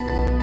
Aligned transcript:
Dzień 0.00 0.39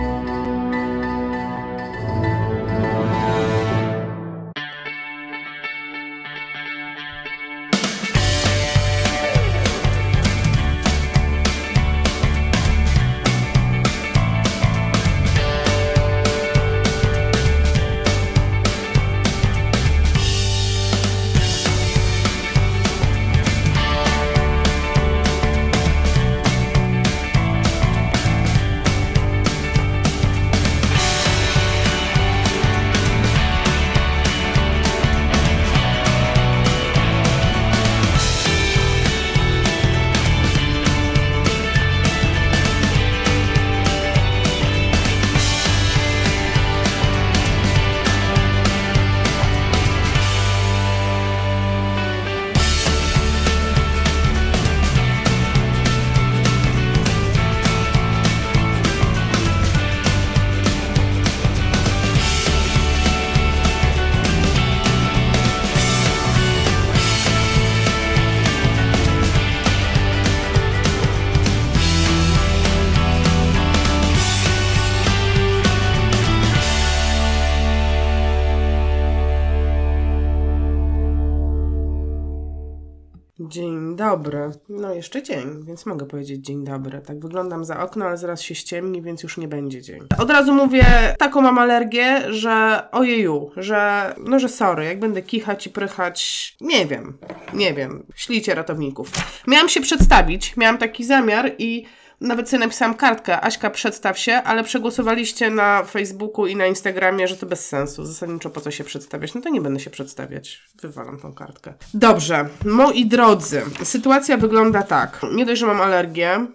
dobry. 84.12 84.52
No 84.70 84.94
jeszcze 84.94 85.24
dzień, 85.24 85.66
więc 85.66 85.86
mogę 85.86 86.06
powiedzieć 86.06 86.46
dzień 86.46 86.66
dobry. 86.66 87.02
Tak 87.02 87.20
wyglądam 87.20 87.66
za 87.66 87.80
okno, 87.80 88.06
ale 88.06 88.18
zaraz 88.18 88.42
się 88.42 88.56
ściemni, 88.56 89.02
więc 89.02 89.24
już 89.24 89.38
nie 89.38 89.48
będzie 89.48 89.82
dzień. 89.82 90.00
Od 90.18 90.30
razu 90.30 90.54
mówię, 90.54 90.86
taką 91.20 91.42
mam 91.42 91.58
alergię, 91.58 92.34
że 92.34 92.84
ojeju, 92.92 93.52
że 93.58 94.14
no, 94.26 94.40
że 94.40 94.50
sorry, 94.50 94.86
jak 94.86 95.00
będę 95.00 95.22
kichać 95.22 95.68
i 95.68 95.70
prychać, 95.70 96.56
nie 96.62 96.86
wiem, 96.86 97.18
nie 97.54 97.74
wiem. 97.74 98.04
Ślijcie 98.16 98.56
ratowników. 98.56 99.12
Miałam 99.48 99.70
się 99.70 99.82
przedstawić, 99.82 100.58
miałam 100.58 100.78
taki 100.78 101.06
zamiar 101.06 101.52
i 101.58 101.86
nawet 102.22 102.50
sobie 102.50 102.60
napisałam 102.60 102.96
kartkę, 102.96 103.42
Aśka 103.42 103.70
przedstaw 103.70 104.20
się, 104.20 104.34
ale 104.34 104.64
przegłosowaliście 104.64 105.50
na 105.50 105.84
Facebooku 105.84 106.48
i 106.48 106.56
na 106.56 106.66
Instagramie, 106.66 107.28
że 107.28 107.38
to 107.38 107.46
bez 107.46 107.68
sensu. 107.68 108.06
Zasadniczo 108.06 108.50
po 108.50 108.62
co 108.62 108.72
się 108.72 108.84
przedstawiać? 108.84 109.34
No 109.34 109.42
to 109.42 109.50
nie 109.50 109.62
będę 109.62 109.80
się 109.80 109.90
przedstawiać. 109.90 110.64
Wywalam 110.82 111.20
tą 111.20 111.34
kartkę. 111.34 111.74
Dobrze, 111.94 112.50
moi 112.66 113.06
drodzy, 113.06 113.62
sytuacja 113.84 114.38
wygląda 114.38 114.84
tak. 114.84 115.22
Nie 115.34 115.46
dość, 115.46 115.60
że 115.60 115.68
mam 115.68 115.82
alergię, 115.82 116.48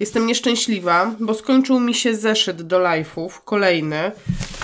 Jestem 0.00 0.26
nieszczęśliwa, 0.26 1.14
bo 1.20 1.34
skończył 1.34 1.80
mi 1.80 1.94
się 1.94 2.14
zeszyt 2.14 2.62
do 2.62 2.78
live'ów, 2.80 3.28
kolejny, 3.44 4.12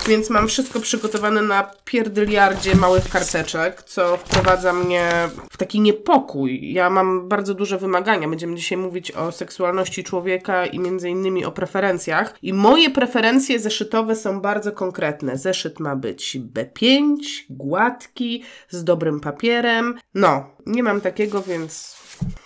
więc 0.07 0.29
mam 0.29 0.47
wszystko 0.47 0.79
przygotowane 0.79 1.41
na 1.41 1.71
pierdyliardzie 1.85 2.75
małych 2.75 3.09
karteczek, 3.09 3.83
co 3.83 4.17
wprowadza 4.17 4.73
mnie 4.73 5.11
w 5.51 5.57
taki 5.57 5.79
niepokój. 5.79 6.73
Ja 6.73 6.89
mam 6.89 7.29
bardzo 7.29 7.53
duże 7.53 7.77
wymagania. 7.77 8.29
Będziemy 8.29 8.55
dzisiaj 8.55 8.77
mówić 8.77 9.11
o 9.11 9.31
seksualności 9.31 10.03
człowieka 10.03 10.65
i 10.65 10.79
między 10.79 11.09
innymi 11.09 11.45
o 11.45 11.51
preferencjach. 11.51 12.35
I 12.41 12.53
moje 12.53 12.89
preferencje 12.89 13.59
zeszytowe 13.59 14.15
są 14.15 14.41
bardzo 14.41 14.71
konkretne. 14.71 15.37
Zeszyt 15.37 15.79
ma 15.79 15.95
być 15.95 16.37
B5, 16.53 17.17
gładki, 17.49 18.43
z 18.69 18.83
dobrym 18.83 19.19
papierem. 19.19 19.99
No, 20.13 20.49
nie 20.65 20.83
mam 20.83 21.01
takiego, 21.01 21.41
więc 21.41 21.97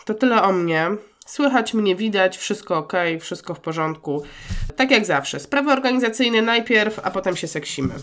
to 0.06 0.14
tyle 0.14 0.44
o 0.44 0.52
mnie. 0.52 0.90
Słychać 1.30 1.74
mnie, 1.74 1.96
widać, 1.96 2.38
wszystko 2.38 2.78
ok, 2.78 2.94
wszystko 3.20 3.54
w 3.54 3.60
porządku. 3.60 4.24
Tak 4.76 4.92
jak 4.92 5.06
zawsze. 5.06 5.40
Sprawy 5.40 5.72
organizacyjne 5.72 6.42
najpierw, 6.42 7.00
a 7.04 7.12
potem 7.12 7.36
się 7.36 7.48
seksimy. 7.48 7.94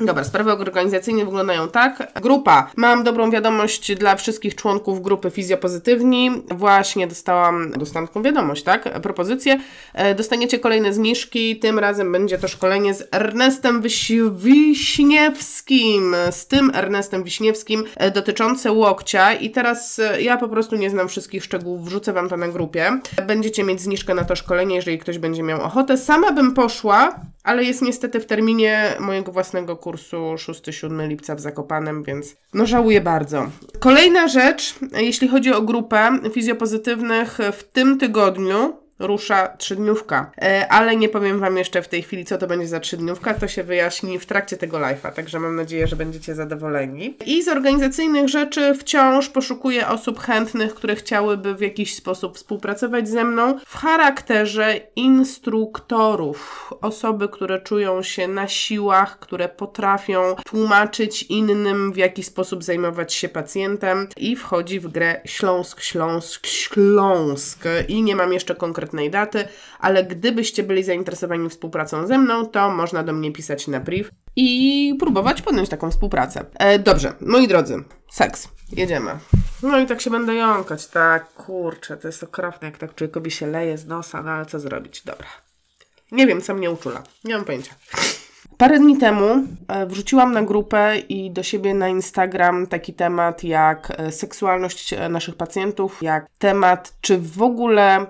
Dobra, 0.00 0.24
sprawy 0.24 0.52
organizacyjne 0.52 1.24
wyglądają 1.24 1.68
tak. 1.68 2.12
Grupa. 2.22 2.70
Mam 2.76 3.04
dobrą 3.04 3.30
wiadomość 3.30 3.94
dla 3.94 4.16
wszystkich 4.16 4.54
członków 4.54 5.02
grupy 5.02 5.30
Fizjopozytywni. 5.30 6.30
Właśnie 6.50 7.06
dostałam, 7.06 7.70
dostałam 7.72 8.08
taką 8.08 8.22
wiadomość, 8.22 8.62
tak? 8.62 9.00
Propozycję. 9.00 9.60
E, 9.94 10.14
dostaniecie 10.14 10.58
kolejne 10.58 10.92
zniżki. 10.92 11.58
Tym 11.58 11.78
razem 11.78 12.12
będzie 12.12 12.38
to 12.38 12.48
szkolenie 12.48 12.94
z 12.94 13.08
Ernestem 13.12 13.82
Wiś- 13.82 14.12
Wiśniewskim. 14.32 16.16
Z 16.30 16.46
tym 16.46 16.70
Ernestem 16.74 17.24
Wiśniewskim 17.24 17.84
e, 17.96 18.10
dotyczące 18.10 18.72
łokcia. 18.72 19.32
I 19.32 19.50
teraz 19.50 19.98
e, 19.98 20.22
ja 20.22 20.36
po 20.36 20.48
prostu 20.48 20.76
nie 20.76 20.90
znam 20.90 21.08
wszystkich 21.08 21.44
szczegółów. 21.44 21.84
Wrzucę 21.84 22.12
Wam 22.12 22.28
to 22.28 22.36
na 22.36 22.48
grupie. 22.48 23.00
Będziecie 23.26 23.64
mieć 23.64 23.80
zniżkę 23.80 24.14
na 24.14 24.24
to 24.24 24.36
szkolenie, 24.36 24.76
jeżeli 24.76 24.98
ktoś 24.98 25.18
będzie 25.18 25.42
miał 25.42 25.62
ochotę. 25.62 25.96
Sama 25.96 26.32
bym 26.32 26.54
poszła, 26.54 27.20
ale 27.44 27.64
jest 27.64 27.82
niestety 27.82 28.20
w 28.20 28.26
terminie 28.26 28.92
mojego 29.00 29.32
własnego 29.32 29.76
kursu 29.76 29.87
6-7 29.96 31.08
lipca 31.08 31.34
w 31.34 31.40
Zakopanem, 31.40 32.02
więc 32.02 32.36
no 32.54 32.66
żałuję 32.66 33.00
bardzo. 33.00 33.46
Kolejna 33.78 34.28
rzecz, 34.28 34.74
jeśli 34.96 35.28
chodzi 35.28 35.52
o 35.52 35.62
grupę 35.62 36.18
fizjopozytywnych, 36.32 37.38
w 37.52 37.64
tym 37.64 37.98
tygodniu 37.98 38.87
rusza 38.98 39.56
trzydniówka. 39.58 40.30
E, 40.42 40.68
ale 40.68 40.96
nie 40.96 41.08
powiem 41.08 41.40
Wam 41.40 41.56
jeszcze 41.56 41.82
w 41.82 41.88
tej 41.88 42.02
chwili, 42.02 42.24
co 42.24 42.38
to 42.38 42.46
będzie 42.46 42.66
za 42.66 42.80
trzydniówka, 42.80 43.34
to 43.34 43.48
się 43.48 43.64
wyjaśni 43.64 44.18
w 44.18 44.26
trakcie 44.26 44.56
tego 44.56 44.78
live'a, 44.78 45.12
także 45.12 45.40
mam 45.40 45.56
nadzieję, 45.56 45.86
że 45.86 45.96
będziecie 45.96 46.34
zadowoleni. 46.34 47.16
I 47.26 47.42
z 47.42 47.48
organizacyjnych 47.48 48.28
rzeczy 48.28 48.74
wciąż 48.74 49.28
poszukuję 49.28 49.88
osób 49.88 50.20
chętnych, 50.20 50.74
które 50.74 50.96
chciałyby 50.96 51.54
w 51.54 51.60
jakiś 51.60 51.94
sposób 51.94 52.36
współpracować 52.36 53.08
ze 53.08 53.24
mną 53.24 53.58
w 53.66 53.76
charakterze 53.76 54.80
instruktorów. 54.96 56.70
Osoby, 56.80 57.28
które 57.28 57.60
czują 57.60 58.02
się 58.02 58.28
na 58.28 58.48
siłach, 58.48 59.18
które 59.18 59.48
potrafią 59.48 60.36
tłumaczyć 60.44 61.22
innym, 61.22 61.92
w 61.92 61.96
jaki 61.96 62.22
sposób 62.22 62.64
zajmować 62.64 63.14
się 63.14 63.28
pacjentem 63.28 64.08
i 64.16 64.36
wchodzi 64.36 64.80
w 64.80 64.88
grę 64.88 65.20
Śląsk, 65.24 65.80
Śląsk, 65.80 66.46
Śląsk. 66.46 67.64
I 67.88 68.02
nie 68.02 68.16
mam 68.16 68.32
jeszcze 68.32 68.54
konkretnej 68.88 69.10
daty, 69.10 69.44
ale 69.78 70.04
gdybyście 70.04 70.62
byli 70.62 70.84
zainteresowani 70.84 71.48
współpracą 71.48 72.06
ze 72.06 72.18
mną, 72.18 72.46
to 72.46 72.70
można 72.70 73.02
do 73.02 73.12
mnie 73.12 73.32
pisać 73.32 73.68
na 73.68 73.80
priv 73.80 74.10
i 74.36 74.94
próbować 74.98 75.42
podjąć 75.42 75.68
taką 75.68 75.90
współpracę. 75.90 76.44
E, 76.54 76.78
dobrze, 76.78 77.12
moi 77.20 77.48
drodzy, 77.48 77.84
seks. 78.10 78.48
Jedziemy. 78.72 79.10
No 79.62 79.78
i 79.78 79.86
tak 79.86 80.00
się 80.00 80.10
będę 80.10 80.34
jąkać, 80.34 80.86
tak, 80.86 81.32
kurczę, 81.34 81.96
to 81.96 82.08
jest 82.08 82.22
okropne, 82.22 82.68
jak 82.68 82.78
tak 82.78 82.94
człowiekowi 82.94 83.30
się 83.30 83.46
leje 83.46 83.78
z 83.78 83.86
nosa, 83.86 84.22
no 84.22 84.30
ale 84.30 84.46
co 84.46 84.60
zrobić, 84.60 85.02
dobra. 85.04 85.28
Nie 86.12 86.26
wiem, 86.26 86.40
co 86.40 86.54
mnie 86.54 86.70
uczula, 86.70 87.02
nie 87.24 87.34
mam 87.34 87.44
pojęcia. 87.44 87.74
Parę 88.58 88.78
dni 88.78 88.98
temu 88.98 89.44
e, 89.68 89.86
wrzuciłam 89.86 90.32
na 90.32 90.42
grupę 90.42 90.98
i 90.98 91.30
do 91.30 91.42
siebie 91.42 91.74
na 91.74 91.88
Instagram 91.88 92.66
taki 92.66 92.94
temat 92.94 93.44
jak 93.44 93.92
e, 93.96 94.12
seksualność 94.12 94.92
e, 94.92 95.08
naszych 95.08 95.34
pacjentów, 95.34 96.02
jak 96.02 96.26
temat, 96.38 96.94
czy 97.00 97.18
w 97.18 97.42
ogóle 97.42 98.06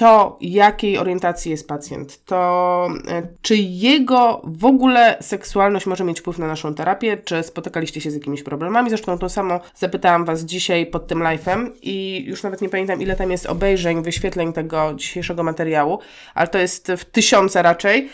to, 0.00 0.38
jakiej 0.40 0.98
orientacji 0.98 1.50
jest 1.50 1.68
pacjent, 1.68 2.24
to 2.24 2.88
e, 3.08 3.22
czy 3.42 3.56
jego 3.56 4.42
w 4.44 4.64
ogóle 4.64 5.16
seksualność 5.20 5.86
może 5.86 6.04
mieć 6.04 6.20
wpływ 6.20 6.38
na 6.38 6.46
naszą 6.46 6.74
terapię, 6.74 7.16
czy 7.16 7.42
spotykaliście 7.42 8.00
się 8.00 8.10
z 8.10 8.14
jakimiś 8.14 8.42
problemami. 8.42 8.90
Zresztą 8.90 9.18
to 9.18 9.28
samo 9.28 9.60
zapytałam 9.74 10.24
Was 10.24 10.40
dzisiaj 10.40 10.86
pod 10.86 11.06
tym 11.06 11.18
live'em 11.18 11.70
i 11.82 12.24
już 12.26 12.42
nawet 12.42 12.62
nie 12.62 12.68
pamiętam, 12.68 13.02
ile 13.02 13.16
tam 13.16 13.30
jest 13.30 13.46
obejrzeń, 13.46 14.02
wyświetleń 14.02 14.52
tego 14.52 14.94
dzisiejszego 14.96 15.42
materiału, 15.42 15.98
ale 16.34 16.48
to 16.48 16.58
jest 16.58 16.92
w 16.96 17.04
tysiące 17.04 17.62
raczej. 17.62 18.08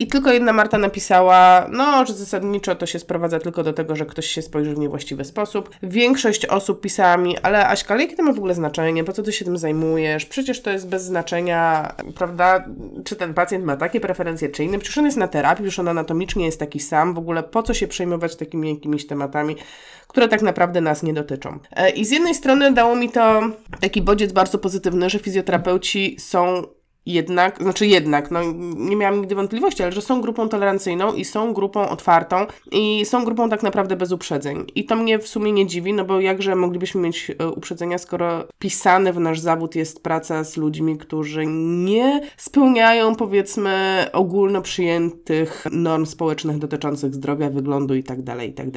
I 0.00 0.06
tylko 0.06 0.32
jedna 0.32 0.52
Marta 0.52 0.78
napisała, 0.78 1.66
no, 1.72 2.06
że 2.06 2.14
zasadniczo 2.14 2.74
to 2.74 2.86
się 2.86 2.98
sprowadza 2.98 3.38
tylko 3.38 3.62
do 3.62 3.72
tego, 3.72 3.96
że 3.96 4.06
ktoś 4.06 4.26
się 4.26 4.42
spojrzy 4.42 4.74
w 4.74 4.78
niewłaściwy 4.78 5.24
sposób. 5.24 5.70
Większość 5.82 6.46
osób 6.46 6.80
pisała 6.80 7.16
mi, 7.16 7.38
ale 7.38 7.68
Aśka, 7.68 7.94
ale 7.94 8.02
jakie 8.02 8.16
to 8.16 8.22
ma 8.22 8.32
w 8.32 8.38
ogóle 8.38 8.54
znaczenie? 8.54 9.04
Po 9.04 9.12
co 9.12 9.22
ty 9.22 9.32
się 9.32 9.44
tym 9.44 9.58
zajmujesz? 9.58 10.26
Przecież 10.26 10.62
to 10.62 10.70
jest 10.70 10.88
bez 10.88 11.04
znaczenia, 11.04 11.94
prawda? 12.14 12.64
Czy 13.04 13.16
ten 13.16 13.34
pacjent 13.34 13.64
ma 13.64 13.76
takie 13.76 14.00
preferencje, 14.00 14.48
czy 14.48 14.64
inne? 14.64 14.78
Przecież 14.78 14.98
on 14.98 15.04
jest 15.04 15.16
na 15.16 15.28
terapii, 15.28 15.64
przecież 15.64 15.78
on 15.78 15.88
anatomicznie 15.88 16.46
jest 16.46 16.58
taki 16.58 16.80
sam. 16.80 17.14
W 17.14 17.18
ogóle 17.18 17.42
po 17.42 17.62
co 17.62 17.74
się 17.74 17.88
przejmować 17.88 18.36
takimi 18.36 18.74
jakimiś 18.74 19.06
tematami, 19.06 19.56
które 20.08 20.28
tak 20.28 20.42
naprawdę 20.42 20.80
nas 20.80 21.02
nie 21.02 21.14
dotyczą? 21.14 21.58
E, 21.76 21.90
I 21.90 22.04
z 22.04 22.10
jednej 22.10 22.34
strony 22.34 22.72
dało 22.72 22.96
mi 22.96 23.10
to 23.10 23.40
taki 23.80 24.02
bodziec 24.02 24.32
bardzo 24.32 24.58
pozytywny, 24.58 25.10
że 25.10 25.18
fizjoterapeuci 25.18 26.16
są 26.18 26.62
jednak, 27.12 27.62
znaczy 27.62 27.86
jednak, 27.86 28.30
no 28.30 28.40
nie 28.76 28.96
miałam 28.96 29.20
nigdy 29.20 29.34
wątpliwości, 29.34 29.82
ale 29.82 29.92
że 29.92 30.02
są 30.02 30.20
grupą 30.20 30.48
tolerancyjną 30.48 31.14
i 31.14 31.24
są 31.24 31.52
grupą 31.52 31.88
otwartą 31.88 32.46
i 32.72 33.04
są 33.04 33.24
grupą 33.24 33.50
tak 33.50 33.62
naprawdę 33.62 33.96
bez 33.96 34.12
uprzedzeń. 34.12 34.64
I 34.74 34.84
to 34.84 34.96
mnie 34.96 35.18
w 35.18 35.28
sumie 35.28 35.52
nie 35.52 35.66
dziwi, 35.66 35.92
no 35.92 36.04
bo 36.04 36.20
jakże 36.20 36.56
moglibyśmy 36.56 37.00
mieć 37.00 37.30
e, 37.38 37.48
uprzedzenia, 37.48 37.98
skoro 37.98 38.44
pisany 38.58 39.12
w 39.12 39.20
nasz 39.20 39.40
zawód 39.40 39.74
jest 39.74 40.02
praca 40.02 40.44
z 40.44 40.56
ludźmi, 40.56 40.98
którzy 40.98 41.46
nie 41.46 42.20
spełniają 42.36 43.14
powiedzmy 43.14 44.06
ogólno 44.12 44.62
przyjętych 44.62 45.64
norm 45.72 46.06
społecznych 46.06 46.58
dotyczących 46.58 47.14
zdrowia, 47.14 47.50
wyglądu 47.50 47.94
i 47.94 48.02
tak 48.02 48.22
dalej, 48.22 48.50
i 48.50 48.52
tak. 48.52 48.70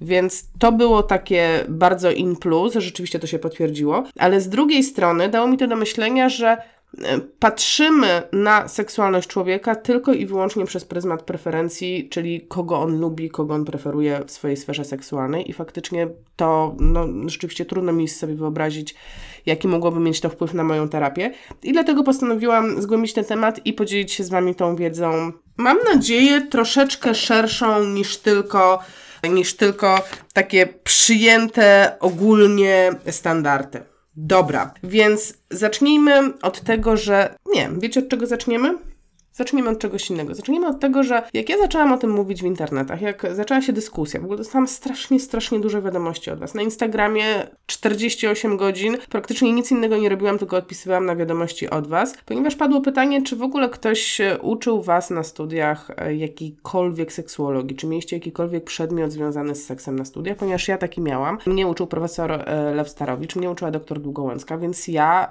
Więc 0.00 0.44
to 0.58 0.72
było 0.72 1.02
takie 1.02 1.64
bardzo 1.68 2.10
in 2.10 2.36
plus, 2.36 2.74
rzeczywiście 2.74 3.18
to 3.18 3.26
się 3.26 3.38
potwierdziło, 3.38 4.04
ale 4.18 4.40
z 4.40 4.48
drugiej 4.48 4.82
strony 4.82 5.28
dało 5.28 5.48
mi 5.48 5.58
to 5.58 5.66
do 5.66 5.76
myślenia, 5.76 6.28
że 6.28 6.56
patrzymy 7.38 8.22
na 8.32 8.68
seksualność 8.68 9.28
człowieka 9.28 9.74
tylko 9.74 10.12
i 10.12 10.26
wyłącznie 10.26 10.64
przez 10.64 10.84
pryzmat 10.84 11.22
preferencji, 11.22 12.08
czyli 12.08 12.40
kogo 12.40 12.78
on 12.78 13.00
lubi, 13.00 13.30
kogo 13.30 13.54
on 13.54 13.64
preferuje 13.64 14.20
w 14.26 14.30
swojej 14.30 14.56
sferze 14.56 14.84
seksualnej 14.84 15.50
i 15.50 15.52
faktycznie 15.52 16.08
to, 16.36 16.76
no, 16.80 17.06
rzeczywiście 17.26 17.64
trudno 17.64 17.92
mi 17.92 18.08
sobie 18.08 18.34
wyobrazić, 18.34 18.94
jaki 19.46 19.68
mogłoby 19.68 20.00
mieć 20.00 20.20
to 20.20 20.28
wpływ 20.28 20.54
na 20.54 20.64
moją 20.64 20.88
terapię. 20.88 21.32
I 21.62 21.72
dlatego 21.72 22.02
postanowiłam 22.02 22.82
zgłębić 22.82 23.12
ten 23.12 23.24
temat 23.24 23.66
i 23.66 23.72
podzielić 23.72 24.12
się 24.12 24.24
z 24.24 24.28
Wami 24.28 24.54
tą 24.54 24.76
wiedzą, 24.76 25.32
mam 25.56 25.78
nadzieję, 25.94 26.46
troszeczkę 26.50 27.14
szerszą 27.14 27.84
niż 27.84 28.16
tylko 28.16 28.78
niż 29.30 29.54
tylko 29.56 30.00
takie 30.32 30.66
przyjęte 30.66 31.96
ogólnie 32.00 32.90
standardy. 33.10 33.95
Dobra, 34.16 34.74
więc 34.82 35.34
zacznijmy 35.50 36.40
od 36.42 36.60
tego, 36.60 36.96
że. 36.96 37.34
Nie, 37.54 37.70
wiecie 37.78 38.00
od 38.00 38.08
czego 38.08 38.26
zaczniemy? 38.26 38.78
Zacznijmy 39.36 39.70
od 39.70 39.78
czegoś 39.78 40.10
innego. 40.10 40.34
Zacznijmy 40.34 40.68
od 40.68 40.80
tego, 40.80 41.02
że 41.02 41.22
jak 41.34 41.48
ja 41.48 41.58
zaczęłam 41.58 41.92
o 41.92 41.98
tym 41.98 42.10
mówić 42.10 42.42
w 42.42 42.46
internetach, 42.46 43.00
jak 43.00 43.34
zaczęła 43.34 43.62
się 43.62 43.72
dyskusja, 43.72 44.20
w 44.20 44.24
ogóle 44.24 44.38
dostałam 44.38 44.68
strasznie, 44.68 45.20
strasznie 45.20 45.60
dużo 45.60 45.82
wiadomości 45.82 46.30
od 46.30 46.38
Was. 46.38 46.54
Na 46.54 46.62
Instagramie 46.62 47.46
48 47.66 48.56
godzin, 48.56 48.96
praktycznie 49.10 49.52
nic 49.52 49.70
innego 49.70 49.96
nie 49.96 50.08
robiłam, 50.08 50.38
tylko 50.38 50.56
odpisywałam 50.56 51.06
na 51.06 51.16
wiadomości 51.16 51.70
od 51.70 51.86
Was, 51.86 52.14
ponieważ 52.26 52.56
padło 52.56 52.80
pytanie, 52.80 53.22
czy 53.22 53.36
w 53.36 53.42
ogóle 53.42 53.68
ktoś 53.68 54.20
uczył 54.42 54.82
Was 54.82 55.10
na 55.10 55.22
studiach 55.22 55.90
e, 55.96 56.14
jakiejkolwiek 56.14 57.12
seksuologii, 57.12 57.76
czy 57.76 57.86
mieliście 57.86 58.16
jakikolwiek 58.16 58.64
przedmiot 58.64 59.12
związany 59.12 59.54
z 59.54 59.66
seksem 59.66 59.98
na 59.98 60.04
studiach, 60.04 60.36
ponieważ 60.36 60.68
ja 60.68 60.78
taki 60.78 61.00
miałam. 61.00 61.38
Mnie 61.46 61.66
uczył 61.66 61.86
profesor 61.86 62.32
e, 62.32 62.74
Lew 62.74 62.88
Starowicz, 62.88 63.36
mnie 63.36 63.50
uczyła 63.50 63.70
doktor 63.70 64.00
Długołęcka, 64.00 64.58
więc 64.58 64.88
ja 64.88 65.30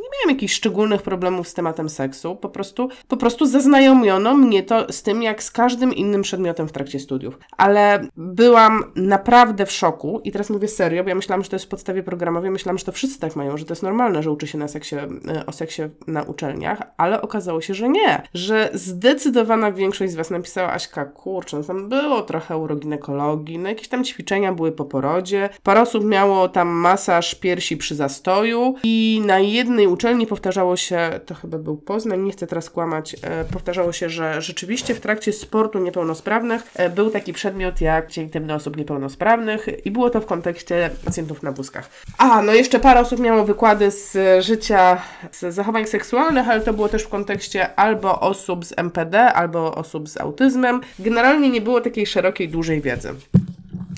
nie 0.00 0.07
miałam 0.18 0.36
jakichś 0.36 0.54
szczególnych 0.54 1.02
problemów 1.02 1.48
z 1.48 1.54
tematem 1.54 1.88
seksu, 1.88 2.36
po 2.36 2.48
prostu 2.48 2.88
po 3.08 3.16
prostu 3.16 3.46
zaznajomiono 3.46 4.34
mnie 4.34 4.62
to 4.62 4.92
z 4.92 5.02
tym, 5.02 5.22
jak 5.22 5.42
z 5.42 5.50
każdym 5.50 5.94
innym 5.94 6.22
przedmiotem 6.22 6.68
w 6.68 6.72
trakcie 6.72 7.00
studiów. 7.00 7.38
Ale 7.56 8.00
byłam 8.16 8.84
naprawdę 8.96 9.66
w 9.66 9.72
szoku 9.72 10.20
i 10.24 10.32
teraz 10.32 10.50
mówię 10.50 10.68
serio, 10.68 11.02
bo 11.02 11.08
ja 11.08 11.14
myślałam, 11.14 11.44
że 11.44 11.50
to 11.50 11.56
jest 11.56 11.66
w 11.66 11.68
podstawie 11.68 12.02
programowej, 12.02 12.50
myślałam, 12.50 12.78
że 12.78 12.84
to 12.84 12.92
wszyscy 12.92 13.20
tak 13.20 13.36
mają, 13.36 13.56
że 13.56 13.64
to 13.64 13.72
jest 13.72 13.82
normalne, 13.82 14.22
że 14.22 14.30
uczy 14.30 14.46
się 14.46 14.58
na 14.58 14.68
seksie, 14.68 14.96
e, 14.96 15.46
o 15.46 15.52
seksie 15.52 15.82
na 16.06 16.22
uczelniach, 16.22 16.82
ale 16.96 17.22
okazało 17.22 17.60
się, 17.60 17.74
że 17.74 17.88
nie, 17.88 18.22
że 18.34 18.70
zdecydowana 18.74 19.72
większość 19.72 20.12
z 20.12 20.16
Was 20.16 20.30
napisała 20.30 20.72
Aśka, 20.72 21.04
kurczę, 21.04 21.56
no 21.56 21.64
tam 21.64 21.88
było 21.88 22.22
trochę 22.22 22.56
uroginekologii, 22.56 23.58
no 23.58 23.68
jakieś 23.68 23.88
tam 23.88 24.04
ćwiczenia 24.04 24.52
były 24.52 24.72
po 24.72 24.84
porodzie, 24.84 25.48
parę 25.62 25.80
osób 25.80 26.04
miało 26.04 26.48
tam 26.48 26.68
masaż 26.68 27.34
piersi 27.34 27.76
przy 27.76 27.94
zastoju 27.94 28.74
i 28.84 29.22
na 29.26 29.38
jednej 29.38 29.86
uczelni 29.86 30.07
powtarzało 30.26 30.76
się, 30.76 31.20
to 31.26 31.34
chyba 31.34 31.58
był 31.58 31.76
Poznań, 31.76 32.20
nie 32.20 32.32
chcę 32.32 32.46
teraz 32.46 32.70
kłamać, 32.70 33.16
E, 33.22 33.44
powtarzało 33.44 33.92
się, 33.92 34.10
że 34.10 34.42
rzeczywiście 34.42 34.94
w 34.94 35.00
trakcie 35.00 35.32
sportu 35.32 35.78
niepełnosprawnych 35.78 36.62
e, 36.74 36.90
był 36.90 37.10
taki 37.10 37.32
przedmiot 37.32 37.80
jak 37.80 38.10
dzień 38.10 38.24
intymny 38.24 38.54
osób 38.54 38.76
niepełnosprawnych 38.76 39.86
i 39.86 39.90
było 39.90 40.10
to 40.10 40.20
w 40.20 40.26
kontekście 40.26 40.90
pacjentów 41.04 41.42
na 41.42 41.52
wózkach. 41.52 41.90
A, 42.18 42.42
no 42.42 42.52
jeszcze 42.52 42.80
parę 42.80 43.00
osób 43.00 43.20
miało 43.20 43.44
wykłady 43.44 43.90
z 43.90 44.16
życia, 44.44 45.02
z 45.32 45.54
zachowań 45.54 45.86
seksualnych, 45.86 46.48
ale 46.48 46.60
to 46.60 46.72
było 46.72 46.88
też 46.88 47.02
w 47.02 47.08
kontekście 47.08 47.74
albo 47.76 48.20
osób 48.20 48.64
z 48.64 48.74
MPD, 48.76 49.32
albo 49.32 49.74
osób 49.74 50.08
z 50.08 50.20
autyzmem. 50.20 50.80
Generalnie 50.98 51.50
nie 51.50 51.60
było 51.60 51.80
takiej 51.80 52.06
szerokiej, 52.06 52.48
dużej 52.48 52.80
wiedzy. 52.80 53.14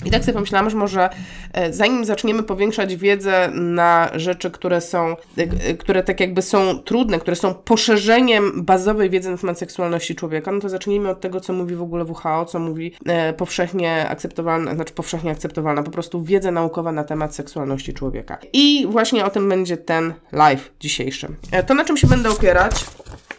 I 0.05 0.11
tak 0.11 0.21
sobie 0.21 0.33
pomyślałam, 0.33 0.69
że 0.69 0.77
może 0.77 1.09
e, 1.53 1.73
zanim 1.73 2.05
zaczniemy 2.05 2.43
powiększać 2.43 2.95
wiedzę 2.95 3.49
na 3.53 4.09
rzeczy, 4.15 4.51
które 4.51 4.81
są, 4.81 5.09
e, 5.09 5.15
e, 5.37 5.73
które 5.73 6.03
tak 6.03 6.19
jakby 6.19 6.41
są 6.41 6.79
trudne, 6.79 7.19
które 7.19 7.35
są 7.35 7.53
poszerzeniem 7.53 8.65
bazowej 8.65 9.09
wiedzy 9.09 9.31
na 9.31 9.37
temat 9.37 9.59
seksualności 9.59 10.15
człowieka, 10.15 10.51
no 10.51 10.59
to 10.59 10.69
zacznijmy 10.69 11.09
od 11.09 11.21
tego, 11.21 11.39
co 11.39 11.53
mówi 11.53 11.75
w 11.75 11.81
ogóle 11.81 12.05
WHO, 12.05 12.45
co 12.45 12.59
mówi 12.59 12.95
powszechnie 13.37 14.09
akceptowalna, 14.09 14.75
znaczy 14.75 14.93
powszechnie 14.93 15.31
akceptowalna, 15.31 15.83
po 15.83 15.91
prostu 15.91 16.23
wiedza 16.23 16.51
naukowa 16.51 16.91
na 16.91 17.03
temat 17.03 17.35
seksualności 17.35 17.93
człowieka. 17.93 18.37
I 18.53 18.87
właśnie 18.89 19.25
o 19.25 19.29
tym 19.29 19.49
będzie 19.49 19.77
ten 19.77 20.13
live 20.31 20.71
dzisiejszy. 20.79 21.27
To, 21.67 21.73
na 21.73 21.85
czym 21.85 21.97
się 21.97 22.07
będę 22.07 22.29
opierać, 22.29 22.85